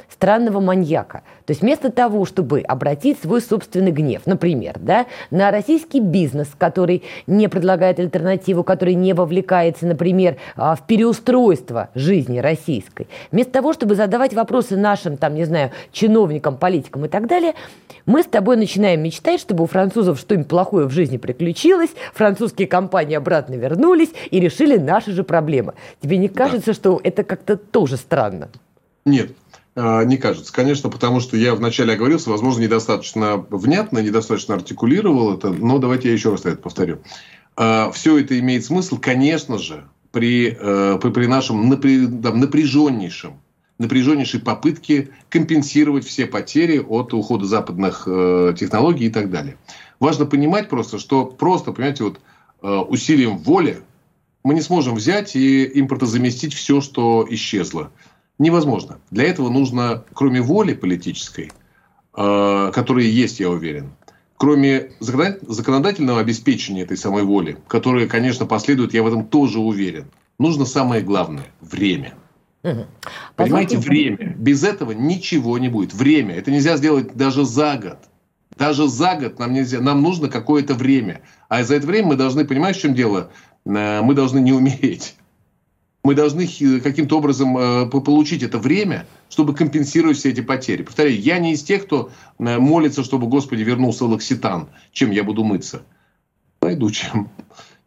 [0.10, 1.24] странного маньяка.
[1.52, 7.04] То есть вместо того, чтобы обратить свой собственный гнев, например, да, на российский бизнес, который
[7.28, 13.96] не предлагает альтернативу, который не вовлекается, например, а, в переустройство жизни российской, вместо того, чтобы
[13.96, 17.54] задавать вопросы нашим, там, не знаю, чиновникам, политикам и так далее,
[18.06, 23.18] мы с тобой начинаем мечтать, чтобы у французов что-нибудь плохое в жизни приключилось, французские компании
[23.18, 25.74] обратно вернулись и решили наши же проблемы.
[26.00, 26.74] Тебе не кажется, да.
[26.74, 28.48] что это как-то тоже странно?
[29.04, 29.32] Нет,
[29.76, 30.52] не кажется.
[30.52, 36.14] Конечно, потому что я вначале оговорился, возможно, недостаточно внятно, недостаточно артикулировал это, но давайте я
[36.14, 37.00] еще раз это повторю.
[37.56, 43.40] А, Все это имеет смысл, конечно же, при, э, при, при нашем напряженнейшем
[43.82, 49.58] напряженнейшей попытки компенсировать все потери от ухода западных э, технологий и так далее.
[50.00, 52.20] Важно понимать просто, что просто, понимаете, вот
[52.62, 53.82] э, усилием воли
[54.44, 57.92] мы не сможем взять и импортозаместить все, что исчезло.
[58.42, 58.98] Невозможно.
[59.12, 61.52] Для этого нужно, кроме воли политической,
[62.18, 63.92] э, которая есть, я уверен,
[64.36, 70.08] кроме законодательного обеспечения этой самой воли, которая, конечно, последует, я в этом тоже уверен,
[70.40, 72.16] нужно самое главное– время.
[72.64, 72.88] Угу.
[73.36, 74.34] Понимаете, время.
[74.36, 75.94] Без этого ничего не будет.
[75.94, 76.34] Время.
[76.34, 78.00] Это нельзя сделать даже за год.
[78.58, 79.82] Даже за год нам нельзя.
[79.82, 81.22] Нам нужно какое-то время.
[81.48, 83.30] А за это время мы должны, понимать, в чем дело?
[83.66, 85.16] Э, мы должны не умереть.
[86.04, 86.48] Мы должны
[86.80, 90.82] каким-то образом э, получить это время, чтобы компенсировать все эти потери.
[90.82, 92.10] Повторяю, я не из тех, кто
[92.40, 95.84] э, молится, чтобы Господи вернулся лакситан, чем я буду мыться.
[96.60, 97.30] Пойду чем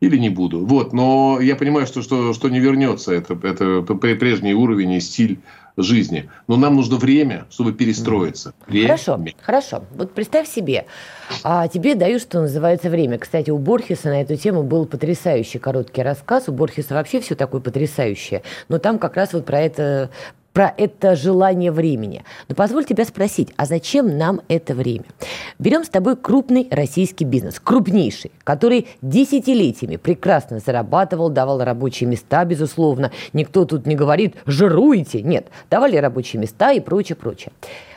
[0.01, 0.65] или не буду.
[0.65, 5.41] Вот, но я понимаю, что, что, что не вернется это, это прежний уровень и стиль
[5.77, 6.31] жизни.
[6.47, 8.55] Но нам нужно время, чтобы перестроиться.
[8.67, 8.87] Время.
[8.87, 9.85] Хорошо, хорошо.
[9.95, 10.87] Вот представь себе,
[11.43, 13.19] а тебе дают, что называется, время.
[13.19, 16.49] Кстати, у Борхеса на эту тему был потрясающий короткий рассказ.
[16.49, 18.43] У Борхеса вообще все такое потрясающее.
[18.69, 20.11] Но там как раз вот про это
[20.55, 22.25] про это желание времени.
[22.49, 25.05] Но позволь тебя спросить, а зачем нам это время?
[25.59, 33.11] Берем с тобой крупный российский бизнес, крупнейший, который десятилетиями прекрасно зарабатывал, давал рабочие места, безусловно.
[33.33, 35.23] Никто тут не говорит «жируйте».
[35.23, 37.53] Нет, давали рабочие места и прочее, прочее.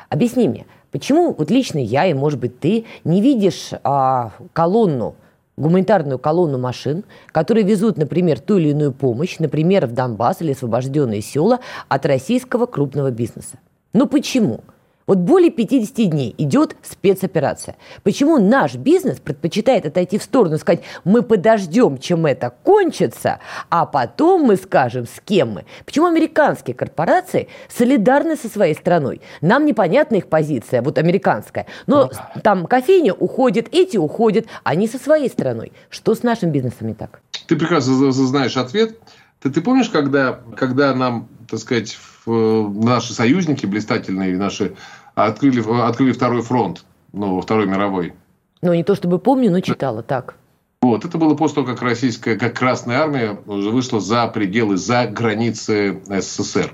[0.10, 5.16] Объясни мне, почему вот лично я и, может быть, ты не видишь а, колонну
[5.58, 11.22] гуманитарную колонну машин, которые везут, например, ту или иную помощь, например, в Донбасс или освобожденные
[11.22, 13.58] села от российского крупного бизнеса.
[13.94, 14.62] Ну почему?
[15.08, 17.78] Вот более 50 дней идет спецоперация.
[18.04, 23.40] Почему наш бизнес предпочитает отойти в сторону и сказать, мы подождем, чем это кончится,
[23.70, 25.66] а потом мы скажем, с кем мы.
[25.86, 29.22] Почему американские корпорации солидарны со своей страной?
[29.40, 31.68] Нам непонятна их позиция, вот американская.
[31.88, 32.12] Но
[32.44, 35.72] там кофейня уходит, эти уходят, они со своей страной.
[35.90, 37.22] Что с нашим бизнесом не так?
[37.48, 38.98] Ты прекрасно знаешь ответ.
[39.42, 44.76] Ты, ты помнишь, когда, когда нам, так сказать, наши союзники блистательные, наши
[45.26, 48.14] открыли, открыли второй фронт, ну, Второй мировой.
[48.62, 50.36] Ну, не то чтобы помню, но читала так.
[50.82, 55.08] Вот, это было после того, как российская, как Красная Армия уже вышла за пределы, за
[55.08, 56.74] границы СССР.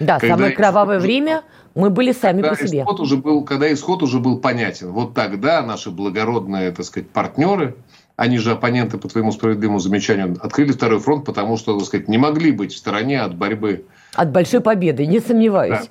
[0.00, 1.42] Да, когда самое кровавое время
[1.74, 2.82] мы были сами по себе.
[2.82, 4.90] Исход уже был, когда исход уже был понятен.
[4.90, 7.76] Вот тогда наши благородные, так сказать, партнеры,
[8.16, 12.18] они же оппоненты, по твоему справедливому замечанию, открыли второй фронт, потому что, так сказать, не
[12.18, 13.86] могли быть в стороне от борьбы.
[14.14, 15.86] От большой победы, не сомневаюсь.
[15.86, 15.88] Да.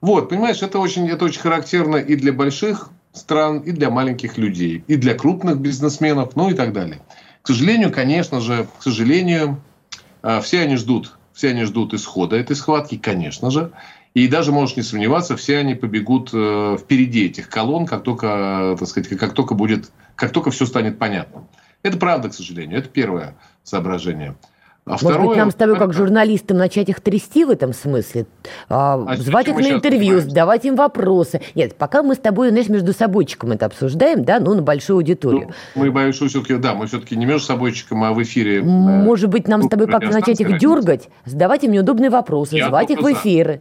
[0.00, 4.84] Вот, понимаешь, это очень, это очень характерно и для больших стран, и для маленьких людей,
[4.86, 7.00] и для крупных бизнесменов, ну и так далее.
[7.42, 9.60] К сожалению, конечно же, к сожалению,
[10.22, 13.72] а, все они ждут, все они ждут исхода этой схватки, конечно же.
[14.12, 18.88] И даже можешь не сомневаться, все они побегут э, впереди этих колонн, как только, так
[18.88, 21.46] сказать, как только будет, как только все станет понятным.
[21.84, 22.80] Это правда, к сожалению.
[22.80, 24.34] Это первое соображение.
[24.86, 28.26] А Может второе, быть, нам с тобой, как журналистам, начать их трясти в этом смысле?
[28.68, 31.42] А, а звать их на интервью, задавать им вопросы.
[31.54, 35.52] Нет, пока мы с тобой, знаешь, между собойчиком это обсуждаем, да, ну, на большую аудиторию.
[35.74, 38.58] Ну, мы большую все-таки, да, мы все-таки не между собойчиком, а в эфире.
[38.58, 42.68] Э, Может быть, нам с тобой как-то начать их дергать, задавать им неудобные вопросы, Я
[42.68, 43.60] звать их в эфиры.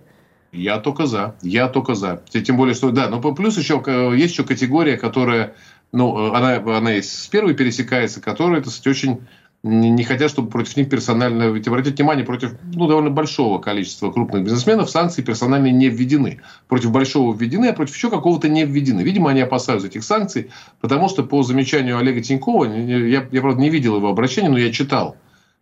[0.51, 0.57] За.
[0.57, 1.35] Я только за.
[1.41, 2.21] Я только за.
[2.29, 3.83] Тем более, что, да, но плюс еще
[4.15, 5.53] есть еще категория, которая,
[5.91, 9.21] ну, она, она есть с первой пересекается, которая, так сказать, очень
[9.63, 11.49] не хотят, чтобы против них персонально...
[11.49, 16.39] Ведь обратите внимание, против ну, довольно большого количества крупных бизнесменов санкции персонально не введены.
[16.69, 19.01] Против большого введены, а против еще какого-то не введены.
[19.01, 23.69] Видимо, они опасаются этих санкций, потому что по замечанию Олега Тинькова, я, я правда, не
[23.69, 25.17] видел его обращения, но я читал.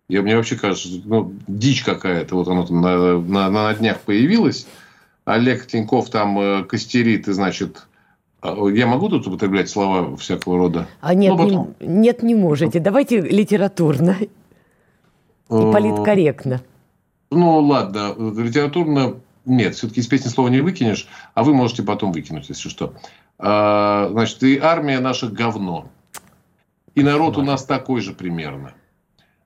[0.10, 2.36] Я, мне вообще кажется, ну, дичь какая-то.
[2.36, 4.67] Вот оно там на, на, на днях появилось.
[5.25, 7.88] Олег Тиньков там э, костерит, и, значит,
[8.43, 10.88] я могу тут употреблять слова всякого рода?
[11.02, 11.76] А нет, ну, потом...
[11.80, 12.80] не, нет, не можете.
[12.80, 14.30] Давайте литературно и
[15.50, 16.62] э, политкорректно.
[17.32, 19.15] Ну, ладно, литературно
[19.47, 22.93] нет, все-таки из песни слова не выкинешь, а вы можете потом выкинуть, если что.
[23.39, 25.88] А, значит, и армия наша говно.
[26.95, 28.73] И народ у нас такой же примерно.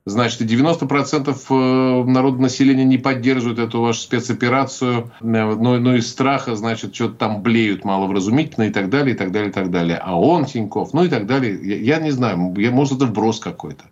[0.03, 6.55] Значит, 90% э, народного населения не поддерживают эту вашу спецоперацию, э, но, но из страха,
[6.55, 9.97] значит, что-то там блеют маловразумительно и так далее, и так далее, и так далее.
[9.97, 11.59] А он, Тиньков, ну и так далее.
[11.61, 13.83] Я, я не знаю, я, может, это вброс какой-то.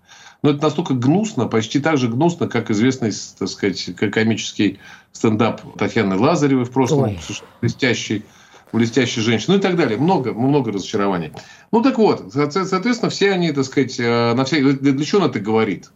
[0.42, 4.80] Но это настолько гнусно, почти так же гнусно, как известный, так сказать, комический
[5.12, 7.20] стендап Татьяны Лазаревой в прошлом, Ой.
[7.62, 8.24] блестящий
[8.72, 9.98] блестящей женщины, ну и так далее.
[9.98, 11.34] Много, много разочарований.
[11.72, 15.40] Ну так вот, соответственно, все они, так сказать, э, на все, для чего он это
[15.40, 15.90] говорит?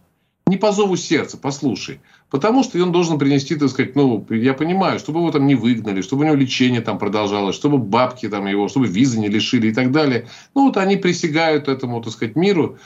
[0.46, 2.00] Не по зову сердца, послушай.
[2.28, 6.02] Потому что он должен принести, так сказать, ну, я понимаю, чтобы его там не выгнали,
[6.02, 9.74] чтобы у него лечение там продолжалось, чтобы бабки там его, чтобы визы не лишили и
[9.74, 10.28] так далее.
[10.54, 12.78] Ну, вот они присягают этому, так сказать, миру,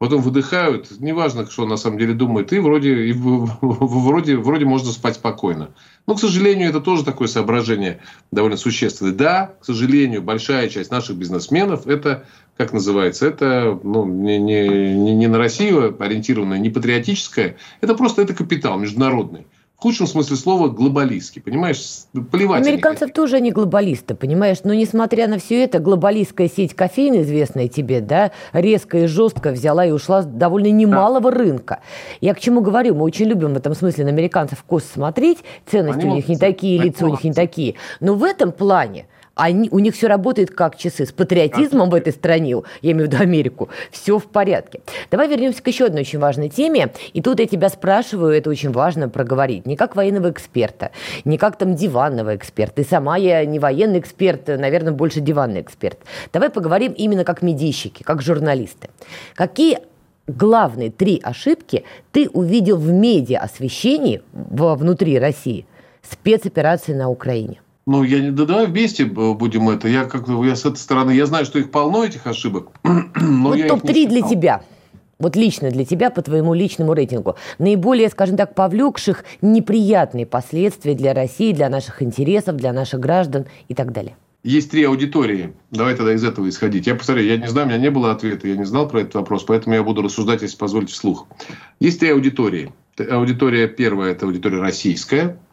[0.00, 5.16] потом выдыхают, неважно, что на самом деле думает, и вроде, и вроде, вроде можно спать
[5.16, 5.74] спокойно.
[6.06, 8.00] Но, к сожалению, это тоже такое соображение
[8.32, 9.12] довольно существенное.
[9.12, 12.24] Да, к сожалению, большая часть наших бизнесменов это,
[12.56, 18.32] как называется, это ну, не, не, не на Россию ориентированное, не патриотическое, это просто это
[18.32, 19.46] капитал международный
[19.80, 22.02] в худшем смысле слова глобалистский, понимаешь?
[22.30, 22.66] Плевать.
[22.66, 24.58] Американцев тоже они глобалисты, понимаешь?
[24.62, 29.86] Но несмотря на все это, глобалистская сеть кофеин, известная тебе, да, резко и жестко взяла
[29.86, 31.38] и ушла с довольно немалого да.
[31.38, 31.80] рынка.
[32.20, 32.94] Я к чему говорю?
[32.94, 36.36] Мы очень любим в этом смысле на американцев кост смотреть, ценности они у них не
[36.36, 37.76] такие, лица у них не такие.
[38.00, 39.06] Но в этом плане
[39.40, 41.06] они, у них все работает как часы.
[41.06, 44.80] С патриотизмом в этой стране, я имею в виду Америку, все в порядке.
[45.10, 46.92] Давай вернемся к еще одной очень важной теме.
[47.14, 49.66] И тут я тебя спрашиваю, это очень важно проговорить.
[49.66, 50.90] Не как военного эксперта,
[51.24, 52.82] не как там диванного эксперта.
[52.82, 55.98] И сама я не военный эксперт, наверное, больше диванный эксперт.
[56.32, 58.90] Давай поговорим именно как медийщики, как журналисты.
[59.34, 59.78] Какие
[60.26, 65.66] главные три ошибки ты увидел в медиа освещении внутри России
[66.02, 67.60] спецоперации на Украине?
[67.86, 69.88] Ну, я не, да давай вместе будем это.
[69.88, 72.68] Я как я с этой стороны, я знаю, что их полно, этих ошибок.
[72.84, 74.62] Но вот топ-3 для тебя.
[75.18, 77.36] Вот лично для тебя, по твоему личному рейтингу.
[77.58, 83.74] Наиболее, скажем так, повлекших неприятные последствия для России, для наших интересов, для наших граждан и
[83.74, 84.16] так далее.
[84.42, 85.52] Есть три аудитории.
[85.70, 86.86] Давай тогда из этого исходить.
[86.86, 89.14] Я повторяю, я не знаю, у меня не было ответа, я не знал про этот
[89.14, 91.26] вопрос, поэтому я буду рассуждать, если позволите, вслух.
[91.78, 92.72] Есть три аудитории.
[93.10, 95.36] Аудитория первая– это аудитория российская–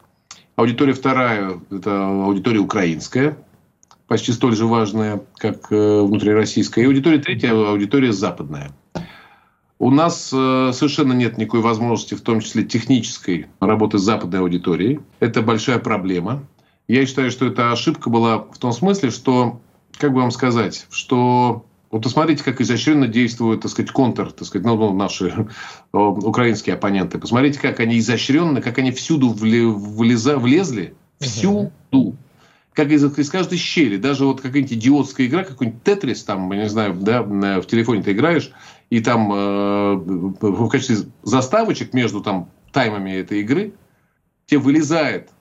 [0.58, 3.38] Аудитория вторая– это аудитория украинская,
[4.08, 6.82] почти столь же важная, как э, внутрироссийская.
[6.82, 8.72] И аудитория третья– аудитория западная.
[9.78, 14.98] У нас э, совершенно нет никакой возможности, в том числе технической, работы с западной аудиторией.
[15.20, 16.44] Это большая проблема.
[16.88, 19.60] Я считаю, что эта ошибка была в том смысле, что,
[19.96, 24.66] как бы вам сказать, что вот посмотрите, как изощренно действуют, так сказать, контр, так сказать,
[24.66, 25.28] ну, ну наши
[25.92, 27.18] э, украинские оппоненты.
[27.18, 32.16] Посмотрите, как они изощренно, как они всюду влеза, влезли, всюду.
[32.74, 36.68] Как из, из каждой щели, даже вот какая-нибудь идиотская игра, какой-нибудь тетрис, там, я не
[36.68, 38.52] знаю, да, в телефоне ты играешь,
[38.90, 43.72] и там э, в качестве заставочек между там таймами этой игры
[44.46, 45.37] тебе вылезает Э,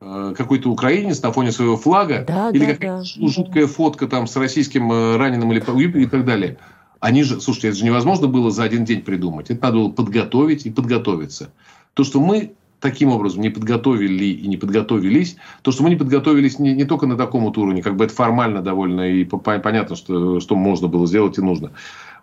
[0.00, 3.28] какой-то украинец на фоне своего флага, да, или да, какая-то да.
[3.28, 5.60] жуткая фотка там с российским э, раненым или
[6.02, 6.56] и так далее.
[7.00, 9.50] Они же, слушайте, это же невозможно было за один день придумать.
[9.50, 11.50] Это надо было подготовить и подготовиться.
[11.94, 16.58] То, что мы таким образом не подготовили и не подготовились, то, что мы не подготовились
[16.58, 20.40] не, не только на таком вот уровне, как бы это формально довольно и понятно, что,
[20.40, 21.72] что можно было сделать и нужно.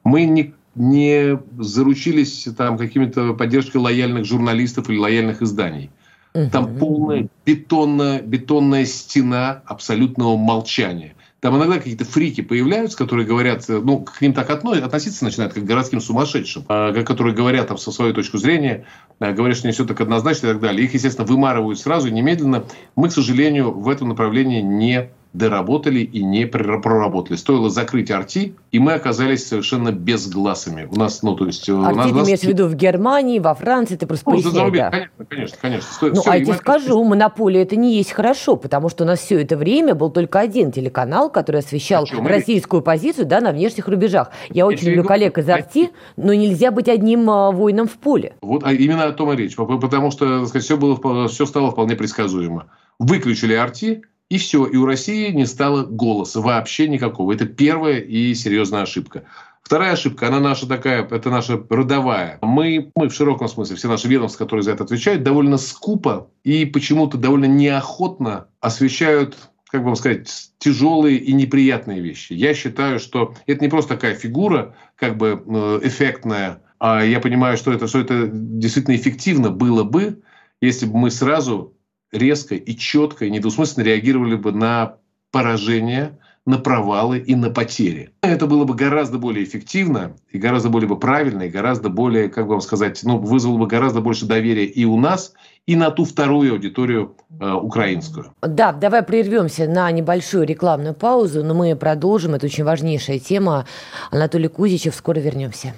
[0.03, 5.91] Мы не, не заручились там какими-то поддержкой лояльных журналистов или лояльных изданий.
[6.33, 11.15] Там полная бетонная, бетонная стена абсолютного молчания.
[11.39, 15.67] Там иногда какие-то фрики появляются, которые говорят, ну, к ним так относиться начинают, как к
[15.67, 18.85] городским сумасшедшим, а, которые говорят там со своей точки зрения,
[19.19, 20.83] а, говорят, что не все так однозначно и так далее.
[20.83, 22.63] Их, естественно, вымарывают сразу и немедленно.
[22.95, 27.37] Мы, к сожалению, в этом направлении не доработали и не проработали.
[27.37, 30.87] Стоило закрыть арти, и мы оказались совершенно безгласыми.
[30.89, 31.69] У нас, ну, то есть...
[31.69, 34.89] Арти нас, ты имеешь в виду в Германии, во Франции, ты просто ну, поясняй, да.
[34.89, 35.87] Конечно, конечно, конечно.
[35.91, 39.07] Сто, ну, все, а я тебе скажу, монополия это не есть хорошо, потому что у
[39.07, 43.87] нас все это время был только один телеканал, который освещал российскую позицию да, на внешних
[43.87, 44.31] рубежах.
[44.49, 48.35] Я очень люблю коллег из Арти, но нельзя быть одним а, воином в поле.
[48.41, 49.55] Вот а именно о том и речь.
[49.55, 52.67] Потому что сказать, все, было, все стало вполне предсказуемо.
[52.99, 57.33] Выключили Арти, и все, и у России не стало голоса вообще никакого.
[57.33, 59.23] Это первая и серьезная ошибка.
[59.61, 62.39] Вторая ошибка, она наша такая, это наша родовая.
[62.41, 66.65] Мы, мы в широком смысле, все наши ведомства, которые за это отвечают, довольно скупо и
[66.65, 69.37] почему-то довольно неохотно освещают
[69.69, 72.33] как бы вам сказать, тяжелые и неприятные вещи.
[72.33, 77.57] Я считаю, что это не просто такая фигура, как бы э, эффектная, а я понимаю,
[77.57, 80.21] что это, что это действительно эффективно было бы,
[80.61, 81.73] если бы мы сразу
[82.11, 84.95] резко и четко и недвусмысленно реагировали бы на
[85.31, 86.17] поражение,
[86.47, 88.11] на провалы и на потери.
[88.21, 92.45] Это было бы гораздо более эффективно и гораздо более бы правильно, и гораздо более, как
[92.45, 95.33] бы вам сказать, ну, вызвало бы гораздо больше доверия и у нас,
[95.65, 98.33] и на ту вторую аудиторию э, украинскую.
[98.41, 102.33] Да, давай прервемся на небольшую рекламную паузу, но мы продолжим.
[102.33, 103.65] Это очень важнейшая тема.
[104.09, 105.73] Анатолий Кузичев, скоро вернемся.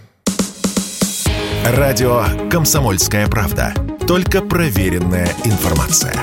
[1.65, 3.73] Радио «Комсомольская правда».
[4.09, 6.15] Только проверенная информация.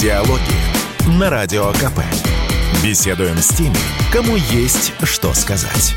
[0.00, 0.40] Диалоги
[1.18, 1.98] на Радио КП.
[2.84, 3.74] Беседуем с теми,
[4.12, 5.96] кому есть что сказать.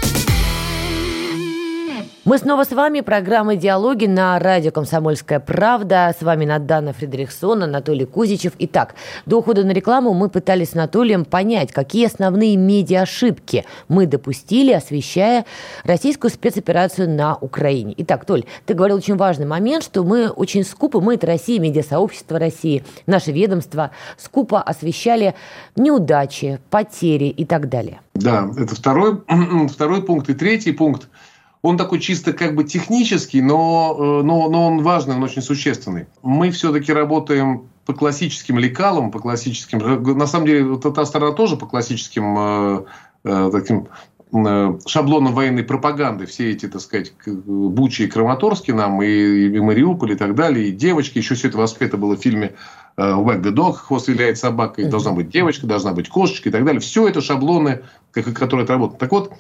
[2.26, 3.00] Мы снова с вами.
[3.00, 6.14] Программа «Диалоги» на радио «Комсомольская правда».
[6.20, 8.52] С вами Надана Фредериксон, Анатолий Кузичев.
[8.60, 8.96] Итак,
[9.26, 15.46] до ухода на рекламу мы пытались с Анатолием понять, какие основные медиа-ошибки мы допустили, освещая
[15.86, 17.94] российскую спецоперацию на Украине.
[18.00, 22.38] Итак, Толь, ты говорил очень важный момент, что мы очень скупо, мы это Россия, медиасообщество
[22.38, 25.36] России, наше ведомство, скупо освещали
[25.78, 28.02] неудачи, потери и так далее.
[28.14, 29.22] Да, это второй,
[29.70, 30.30] второй пункт.
[30.30, 31.08] И третий пункт–
[31.62, 36.08] он такой чисто как бы технический, но, э, но, но он важный, он очень существенный.
[36.22, 39.80] Мы все-таки работаем по классическим лекалам, по классическим...
[40.16, 42.84] На самом деле, вот эта сторона тоже по классическим э,
[43.24, 43.88] э, таким
[44.32, 46.28] э, шаблонам военной пропаганды.
[46.28, 50.72] Все эти, так сказать, Бучи и Краматорский нам, и, и Мариуполь и так далее, и
[50.72, 51.18] девочки.
[51.18, 52.54] Еще все это воспето было в фильме
[52.96, 56.82] Wag the Dog, хвост виляет собакой, должна быть девочка, должна быть кошечка и так далее.
[56.82, 57.82] Все это шаблоны,
[58.12, 59.00] которые отработаны.
[59.00, 59.34] Так вот,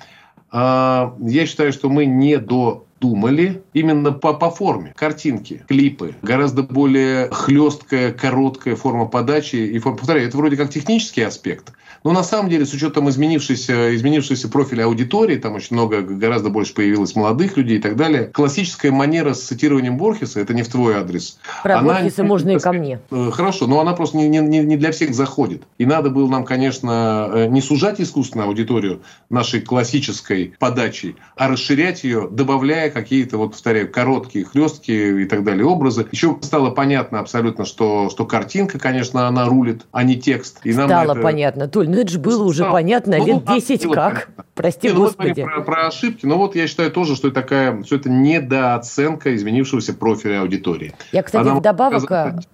[0.51, 4.93] я считаю, что мы не додумали именно по, по форме.
[4.95, 9.57] Картинки, клипы, гораздо более хлесткая, короткая форма подачи.
[9.57, 11.73] И, повторяю, это вроде как технический аспект.
[12.03, 16.73] Но на самом деле, с учетом изменившейся, изменившейся профиля аудитории, там очень много, гораздо больше
[16.73, 20.95] появилось молодых людей и так далее, классическая манера с цитированием Борхеса, это не в твой
[20.95, 21.39] адрес.
[21.63, 22.99] Про она, Борхеса можно и ко мне.
[23.11, 25.63] Э, хорошо, но она просто не, не, не для всех заходит.
[25.77, 32.03] И надо было нам, конечно, э, не сужать искусственно аудиторию нашей классической подачей, а расширять
[32.03, 36.07] ее, добавляя какие-то, вот повторяю, короткие, хлесткие и так далее образы.
[36.11, 40.59] Еще стало понятно абсолютно, что, что картинка, конечно, она рулит, а не текст.
[40.63, 41.21] И нам стало это...
[41.21, 41.67] понятно.
[41.67, 44.25] Толь, ну это же было уже понятно ну, лет 10 как.
[44.25, 44.45] Понятно.
[44.55, 45.43] Прости, Не, ну, Господи.
[45.43, 49.93] Про, про ошибки, но вот я считаю тоже, что это такая, что это недооценка изменившегося
[49.93, 50.93] профиля аудитории.
[51.11, 52.01] Я, кстати, Она вдобавок...
[52.01, 52.47] Показать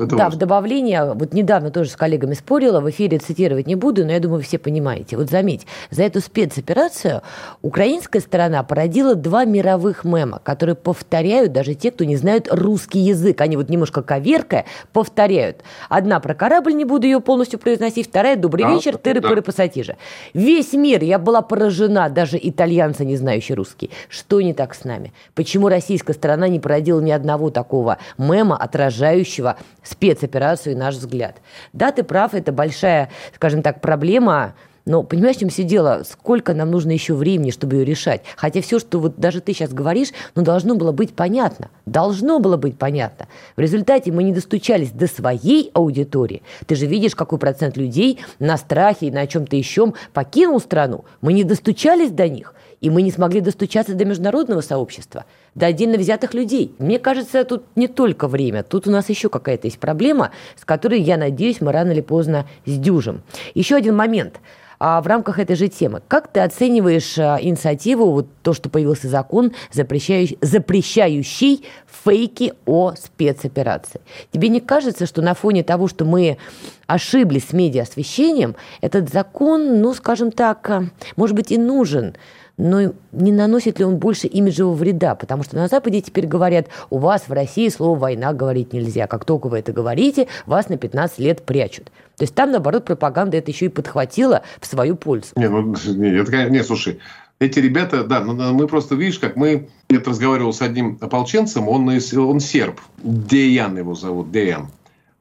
[0.00, 0.30] это да, важно.
[0.30, 4.20] в добавление, вот недавно тоже с коллегами спорила, в эфире цитировать не буду, но я
[4.20, 5.16] думаю, все понимаете.
[5.16, 7.22] Вот заметь, за эту спецоперацию
[7.62, 13.40] украинская сторона породила два мировых мема, которые повторяют даже те, кто не знают русский язык.
[13.40, 15.62] Они вот немножко коверкая повторяют.
[15.88, 19.42] Одна про корабль, не буду ее полностью произносить, вторая «Добрый да, вечер, тыры-пыры да.
[19.42, 19.96] пассатижи».
[20.34, 23.90] Весь мир, я была поражена, даже итальянцы, не знающие русский.
[24.08, 25.12] Что не так с нами?
[25.34, 31.36] Почему российская сторона не породила ни одного такого мема, отражающего осуществляющего спецоперацию, наш взгляд.
[31.72, 34.54] Да, ты прав, это большая, скажем так, проблема,
[34.86, 36.02] но понимаешь, в чем все дело?
[36.08, 38.22] Сколько нам нужно еще времени, чтобы ее решать?
[38.36, 41.68] Хотя все, что вот даже ты сейчас говоришь, ну, должно было быть понятно.
[41.86, 43.28] Должно было быть понятно.
[43.56, 46.42] В результате мы не достучались до своей аудитории.
[46.66, 51.04] Ты же видишь, какой процент людей на страхе и на чем-то еще покинул страну.
[51.20, 52.54] Мы не достучались до них.
[52.80, 56.74] И мы не смогли достучаться до международного сообщества, до отдельно взятых людей.
[56.78, 61.00] Мне кажется, тут не только время, тут у нас еще какая-то есть проблема, с которой,
[61.00, 63.22] я надеюсь, мы рано или поздно сдюжим.
[63.54, 64.40] Еще один момент
[64.82, 66.00] а в рамках этой же темы.
[66.08, 74.00] Как ты оцениваешь а, инициативу, вот то, что появился закон, запрещающий, запрещающий фейки о спецоперации?
[74.32, 76.38] Тебе не кажется, что на фоне того, что мы
[76.86, 82.14] ошиблись с медиа-освещением, этот закон, ну, скажем так, а, может быть, и нужен–
[82.60, 85.14] но не наносит ли он больше имиджевого вреда?
[85.14, 89.06] Потому что на Западе теперь говорят, у вас в России слово «война» говорить нельзя.
[89.06, 91.86] Как только вы это говорите, вас на 15 лет прячут.
[92.16, 95.28] То есть там, наоборот, пропаганда это еще и подхватила в свою пользу.
[95.36, 97.00] Не, ну, не, это, не слушай,
[97.38, 101.88] эти ребята, да, ну, мы просто, видишь, как мы, я разговаривал с одним ополченцем, он,
[101.88, 104.68] он серб, Деян его зовут, Деян.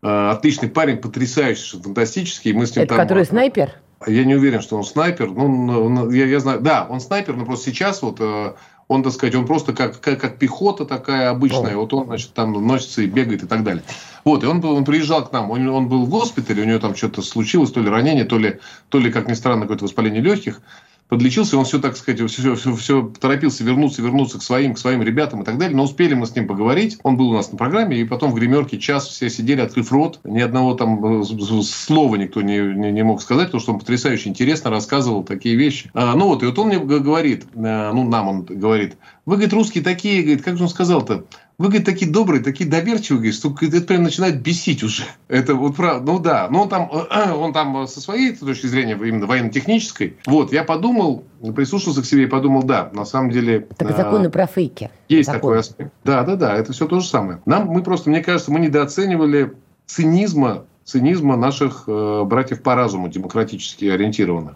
[0.02, 2.52] А, отличный парень, потрясающий, фантастический.
[2.52, 3.72] Мы с ним это там, который снайпер?
[4.08, 5.30] Я не уверен, что он снайпер.
[5.30, 8.54] Ну, я, я знаю, да, он снайпер, но просто сейчас вот э,
[8.88, 11.76] он, так сказать, он просто как, как, как пехота такая обычная.
[11.76, 13.84] Вот он, значит, там носится и бегает и так далее.
[14.24, 16.96] Вот, и он, он приезжал к нам, он, он был в госпитале, у него там
[16.96, 20.62] что-то случилось, то ли ранение, то ли, то ли как ни странно, какое-то воспаление легких
[21.10, 25.02] подлечился, он все, так сказать, все, все, все торопился вернуться, вернуться к своим, к своим
[25.02, 25.76] ребятам и так далее.
[25.76, 27.00] Но успели мы с ним поговорить.
[27.04, 30.20] Он был у нас на программе, и потом в гримерке час все сидели, открыв рот.
[30.24, 31.24] Ни одного там э,
[31.64, 35.90] слова никто не, не, не мог сказать, потому что он потрясающе интересно рассказывал такие вещи.
[35.94, 39.54] А, ну вот, и вот он мне говорит, э, ну нам он говорит, вы, говорит,
[39.54, 41.26] русские такие, говорит, как же он сказал-то?
[41.60, 45.04] Вы, говорит, такие добрые, такие доверчивые, говорит, что это прям начинает бесить уже.
[45.28, 46.90] Это вот правда, ну да, но он там,
[47.36, 50.16] он там со своей точки зрения, именно военно-технической.
[50.26, 53.68] Вот, я подумал, прислушался к себе и подумал, да, на самом деле...
[53.76, 54.90] Так законы а, про фейки.
[55.10, 55.42] Есть Закон.
[55.42, 55.92] такой аспект.
[56.06, 57.42] Да, да, да, это все то же самое.
[57.46, 59.54] Нам, мы просто, мне кажется, мы недооценивали
[59.86, 64.56] цинизма, цинизма наших э, братьев по разуму, демократически ориентированных.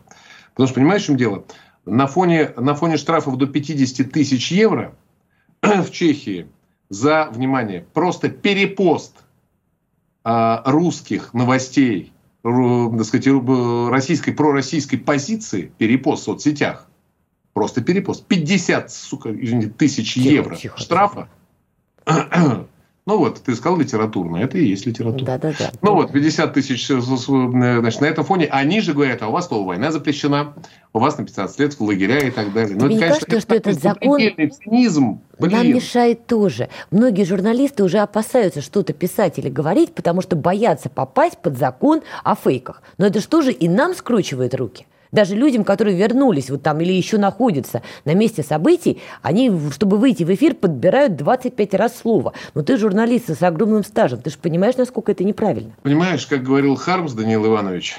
[0.53, 1.43] Потому что, понимаешь, в чем дело?
[1.85, 4.93] На фоне, на фоне штрафов до 50 тысяч евро
[5.61, 6.47] в Чехии
[6.93, 9.23] за, внимание, просто перепост
[10.23, 12.13] а, русских новостей
[12.43, 13.27] так сказать,
[13.89, 16.89] российской, пророссийской позиции, перепост в соцсетях,
[17.53, 21.29] просто перепост, 50, сука, извините, тысяч тихо, евро тихо, штрафа,
[22.05, 22.67] тихо.
[23.05, 25.25] Ну вот, ты сказал литературно, это и есть литература.
[25.25, 25.71] Да, да, да.
[25.81, 29.47] Ну вот, 50 тысяч, э, значит, на этом фоне, они же говорят, а у вас
[29.47, 30.53] слово война запрещена,
[30.93, 32.77] у вас на 15 лет в лагеря и так далее.
[32.79, 34.21] Ну, Тебе это, не конечно, кажется, что этот закон
[34.63, 36.69] цинизм, нам мешает тоже.
[36.91, 42.35] Многие журналисты уже опасаются что-то писать или говорить, потому что боятся попасть под закон о
[42.35, 42.83] фейках.
[42.97, 46.91] Но это же тоже и нам скручивает руки даже людям, которые вернулись вот там или
[46.91, 52.33] еще находятся на месте событий, они, чтобы выйти в эфир, подбирают 25 раз слово.
[52.53, 55.71] Но ты журналист с огромным стажем, ты же понимаешь, насколько это неправильно?
[55.83, 57.95] Понимаешь, как говорил Хармс Даниил Иванович,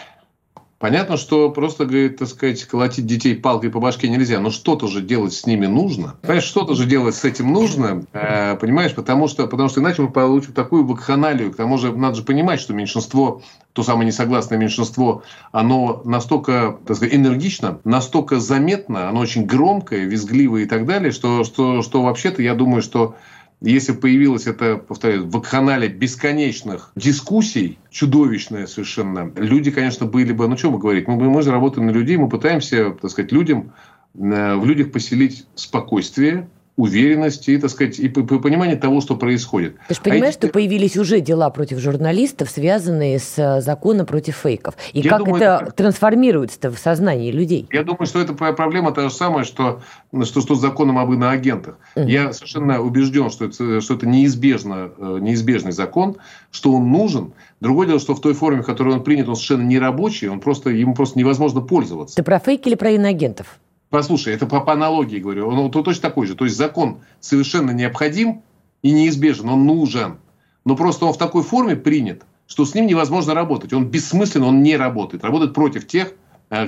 [0.78, 5.00] Понятно, что просто, говорит, так сказать, колотить детей палкой по башке нельзя, но что-то же
[5.00, 6.16] делать с ними нужно.
[6.20, 10.10] Понимаешь, что-то же делать с этим нужно, э, понимаешь, потому что, потому что иначе мы
[10.10, 11.52] получим такую вакханалию.
[11.52, 13.40] К тому же надо же понимать, что меньшинство,
[13.72, 15.22] то самое несогласное меньшинство,
[15.52, 21.44] оно настолько, так сказать, энергично, настолько заметно, оно очень громкое, визгливое и так далее, что,
[21.44, 23.14] что, что вообще-то я думаю, что
[23.70, 30.56] если появилась это, повторяю, в канале бесконечных дискуссий, чудовищная совершенно, люди, конечно, были бы, ну
[30.56, 33.72] что мы говорить, мы, мы же работаем на людей, мы пытаемся, так сказать, людям,
[34.14, 39.76] э, в людях поселить спокойствие, уверенности и, так сказать, и понимание того, что происходит.
[39.88, 44.34] Ты же понимаешь, а что появились уже дела против журналистов, связанные с э, законом против
[44.36, 44.74] фейков.
[44.92, 47.68] И Я как думаю, это, это трансформируется в сознании людей?
[47.70, 49.82] Я думаю, что эта проблема та же самая, что,
[50.24, 51.78] что, что с законом об иноагентах.
[51.94, 52.10] Mm.
[52.10, 56.16] Я совершенно убежден, что это, что это неизбежно, э, неизбежный закон,
[56.50, 57.34] что он нужен.
[57.60, 60.40] Другое дело, что в той форме, в которой он принят, он совершенно не рабочий, он
[60.40, 62.16] просто, ему просто невозможно пользоваться.
[62.16, 63.60] Ты про фейки или про иноагентов?
[63.94, 66.34] Послушай, это по, по аналогии говорю, он, он точно такой же.
[66.34, 68.42] То есть закон совершенно необходим
[68.82, 70.16] и неизбежен, он нужен.
[70.64, 73.72] Но просто он в такой форме принят, что с ним невозможно работать.
[73.72, 75.22] Он бессмыслен, он не работает.
[75.22, 76.12] Работает против тех,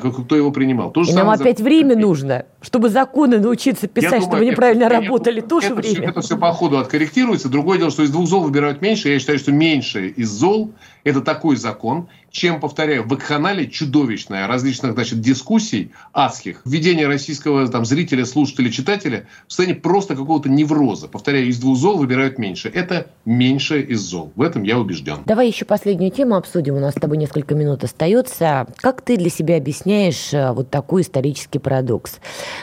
[0.01, 0.91] кто его принимал.
[0.91, 5.01] То же и нам опять время нужно, чтобы законы научиться писать, думаю, чтобы неправильно это,
[5.01, 5.39] работали.
[5.39, 5.95] Это, тоже это время.
[5.95, 7.49] Все, это все по ходу откорректируется.
[7.49, 9.09] Другое дело, что из двух зол выбирают меньше.
[9.09, 10.73] Я считаю, что меньше из зол–
[11.05, 17.85] это такой закон, чем, повторяю, в вакханалии чудовищная различных значит, дискуссий адских, введение российского там,
[17.85, 21.09] зрителя, слушателя, читателя в состоянии просто какого-то невроза.
[21.09, 22.69] Повторяю, из двух зол выбирают меньше.
[22.69, 24.33] Это меньше из зол.
[24.35, 25.21] В этом я убежден.
[25.25, 26.75] Давай еще последнюю тему обсудим.
[26.75, 28.67] У нас с тобой несколько минут остается.
[28.79, 32.19] Как ты для себя объясняешь э, вот такой исторический парадокс?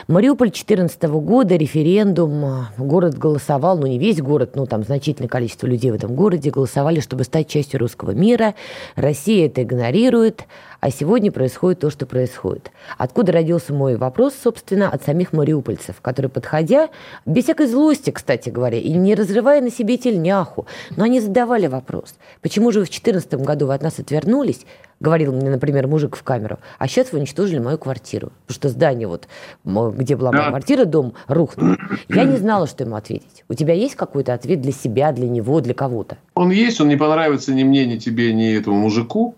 [0.08, 5.66] Мариуполь 2014 года, референдум, э, город голосовал, ну не весь город, но там значительное количество
[5.66, 8.54] людей в этом городе голосовали, чтобы стать частью русского мира.
[8.96, 10.44] Россия это игнорирует,
[10.84, 12.70] а сегодня происходит то, что происходит.
[12.98, 16.90] Откуда родился мой вопрос, собственно, от самих мариупольцев, которые, подходя,
[17.24, 22.16] без всякой злости, кстати говоря, и не разрывая на себе тельняху, но они задавали вопрос,
[22.42, 24.66] почему же вы в 2014 году вы от нас отвернулись,
[25.00, 29.08] говорил мне, например, мужик в камеру, а сейчас вы уничтожили мою квартиру, потому что здание,
[29.08, 29.26] вот,
[29.64, 31.76] где была моя квартира, дом, рухнул.
[32.10, 33.44] Я не знала, что ему ответить.
[33.48, 36.18] У тебя есть какой-то ответ для себя, для него, для кого-то?
[36.34, 39.34] Он есть, он не понравится ни мне, ни тебе, ни этому мужику.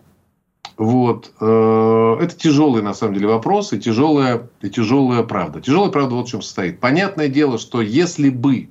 [0.76, 1.32] Вот.
[1.40, 5.60] Э, это тяжелый, на самом деле, вопрос и тяжелая, и тяжелая правда.
[5.60, 6.80] Тяжелая правда вот в чем состоит.
[6.80, 8.68] Понятное дело, что если бы,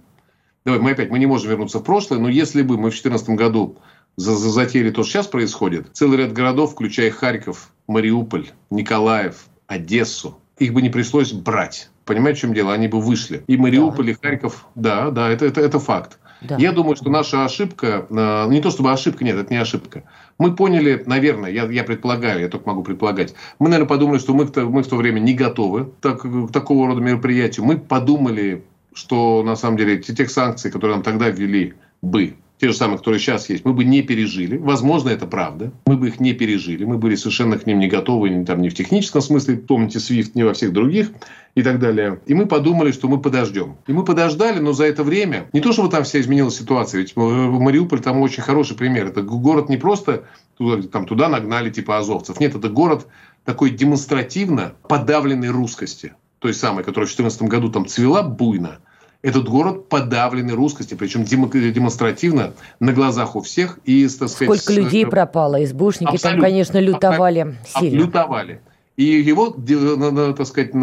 [0.66, 3.30] давай, мы опять, мы не можем вернуться в прошлое, но если бы мы в 2014
[3.32, 3.78] году
[4.18, 10.82] затеяли то, что сейчас происходит, целый ряд городов, включая Харьков, Мариуполь, Николаев, Одессу, их бы
[10.82, 11.90] не пришлось брать.
[12.06, 12.72] Понимаете, в чем дело?
[12.72, 13.44] Они бы вышли.
[13.48, 14.12] И Мариуполь, да.
[14.12, 16.20] и Харьков, да, да, это, это, это факт.
[16.42, 16.58] Да.
[16.58, 20.04] Я думаю, что наша ошибка, э, не то чтобы ошибка, нет, это не ошибка.
[20.38, 24.46] Мы поняли, наверное, я, я предполагаю, я только могу предполагать, мы, наверное, подумали, что мы,
[24.46, 27.66] мы в то время не готовы так, к такого рода мероприятию.
[27.66, 28.64] Мы подумали,
[28.94, 32.98] что на самом деле те, тех санкций, которые нам тогда ввели бы, те же самые,
[32.98, 34.58] которые сейчас есть, мы бы не пережили.
[34.58, 35.74] Возможно, это правда.
[35.86, 36.86] Мы бы их не пережили.
[36.86, 40.32] Мы были совершенно к ним не готовы, ни, там, ни в техническом смысле, помните, SWIFT,
[40.36, 41.12] ни во всех других
[41.56, 42.22] и так далее.
[42.26, 43.76] И мы подумали, что мы подождем.
[43.88, 47.16] И мы подождали, но за это время, не то чтобы там вся изменилась ситуация, ведь
[47.18, 49.08] Мариуполь там очень хороший пример.
[49.08, 50.24] Это город не просто
[50.58, 52.40] туда, там, туда нагнали типа азовцев.
[52.40, 53.08] Нет, это город
[53.44, 56.14] такой демонстративно подавленной русскости.
[56.40, 58.80] Той самой, которая в 2014 году там цвела буйно–
[59.26, 63.80] этот город подавленный русскости, причем демонстративно на глазах у всех.
[63.84, 65.10] И, так сказать, Сколько людей с...
[65.10, 67.98] пропало, избушники там, конечно, лютовали сильно.
[67.98, 68.62] Лютовали.
[68.98, 70.74] И его, так сказать,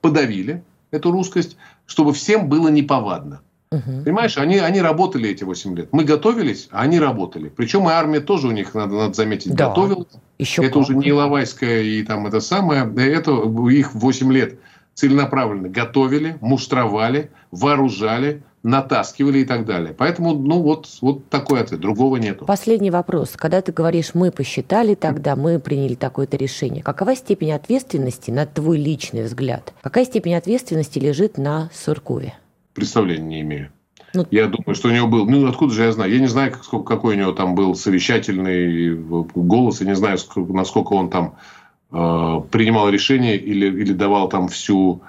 [0.00, 3.40] подавили, эту русскость, чтобы всем было неповадно.
[3.72, 4.04] Угу.
[4.04, 5.88] Понимаешь, они, они работали эти 8 лет.
[5.90, 7.48] Мы готовились, а они работали.
[7.48, 9.68] Причем и армия тоже у них, надо, надо заметить, да.
[9.68, 10.06] готовилась.
[10.38, 10.82] Еще это как.
[10.82, 12.92] уже не Иловайская и там это самое.
[12.96, 13.32] Это
[13.70, 14.60] их 8 лет
[14.94, 19.94] целенаправленно готовили, муштровали, вооружали, натаскивали и так далее.
[19.96, 22.44] Поэтому, ну, вот, вот такой ответ, другого нету.
[22.44, 23.30] Последний вопрос.
[23.36, 28.78] Когда ты говоришь, мы посчитали тогда, мы приняли такое-то решение, какова степень ответственности, на твой
[28.78, 32.34] личный взгляд, какая степень ответственности лежит на Суркове?
[32.74, 33.70] Представления не имею.
[34.12, 35.26] Ну, я думаю, что у него был...
[35.26, 36.12] Ну, откуда же я знаю?
[36.12, 38.94] Я не знаю, сколько, какой у него там был совещательный
[39.34, 41.59] голос, я не знаю, насколько он там э,
[41.90, 45.02] принимал решения или, или давал там всю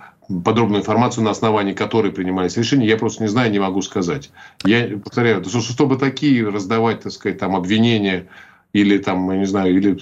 [0.44, 4.32] подробную информацию, на основании которой принимались решения, я просто не знаю, не могу сказать.
[4.64, 8.28] Я повторяю, чтобы такие раздавать, так сказать, там обвинения
[8.74, 9.98] или там, я не знаю, или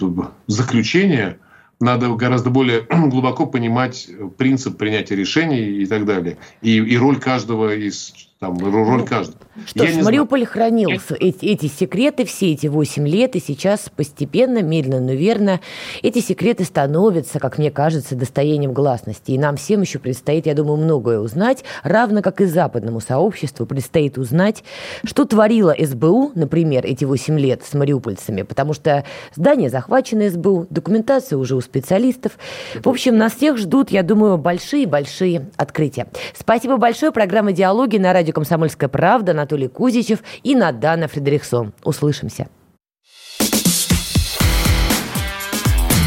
[0.47, 1.39] заключения,
[1.80, 6.38] надо гораздо более глубоко понимать принцип принятия решений и так далее.
[6.61, 9.38] И, и роль каждого из там роль каждого.
[9.66, 10.52] Что ж, Мариуполь знаю.
[10.54, 15.60] хранил эти, эти секреты все эти 8 лет, и сейчас постепенно, медленно, но верно,
[16.02, 19.32] эти секреты становятся, как мне кажется, достоянием гласности.
[19.32, 24.18] И нам всем еще предстоит, я думаю, многое узнать, равно как и западному сообществу предстоит
[24.18, 24.64] узнать,
[25.04, 29.04] что творила СБУ, например, эти 8 лет с мариупольцами, потому что
[29.36, 32.38] здание захвачено СБУ, документация уже у специалистов.
[32.82, 36.08] В общем, нас всех ждут, я думаю, большие-большие открытия.
[36.34, 37.12] Спасибо большое.
[37.12, 41.73] Программа «Диалоги» на радио радио «Комсомольская правда» Анатолий Кузичев и Надана Фредериксон.
[41.84, 42.47] Услышимся.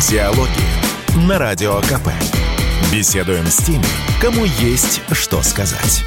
[0.08, 2.08] Диалоги на Радио КП.
[2.92, 3.84] Беседуем с теми,
[4.20, 6.04] кому есть что сказать.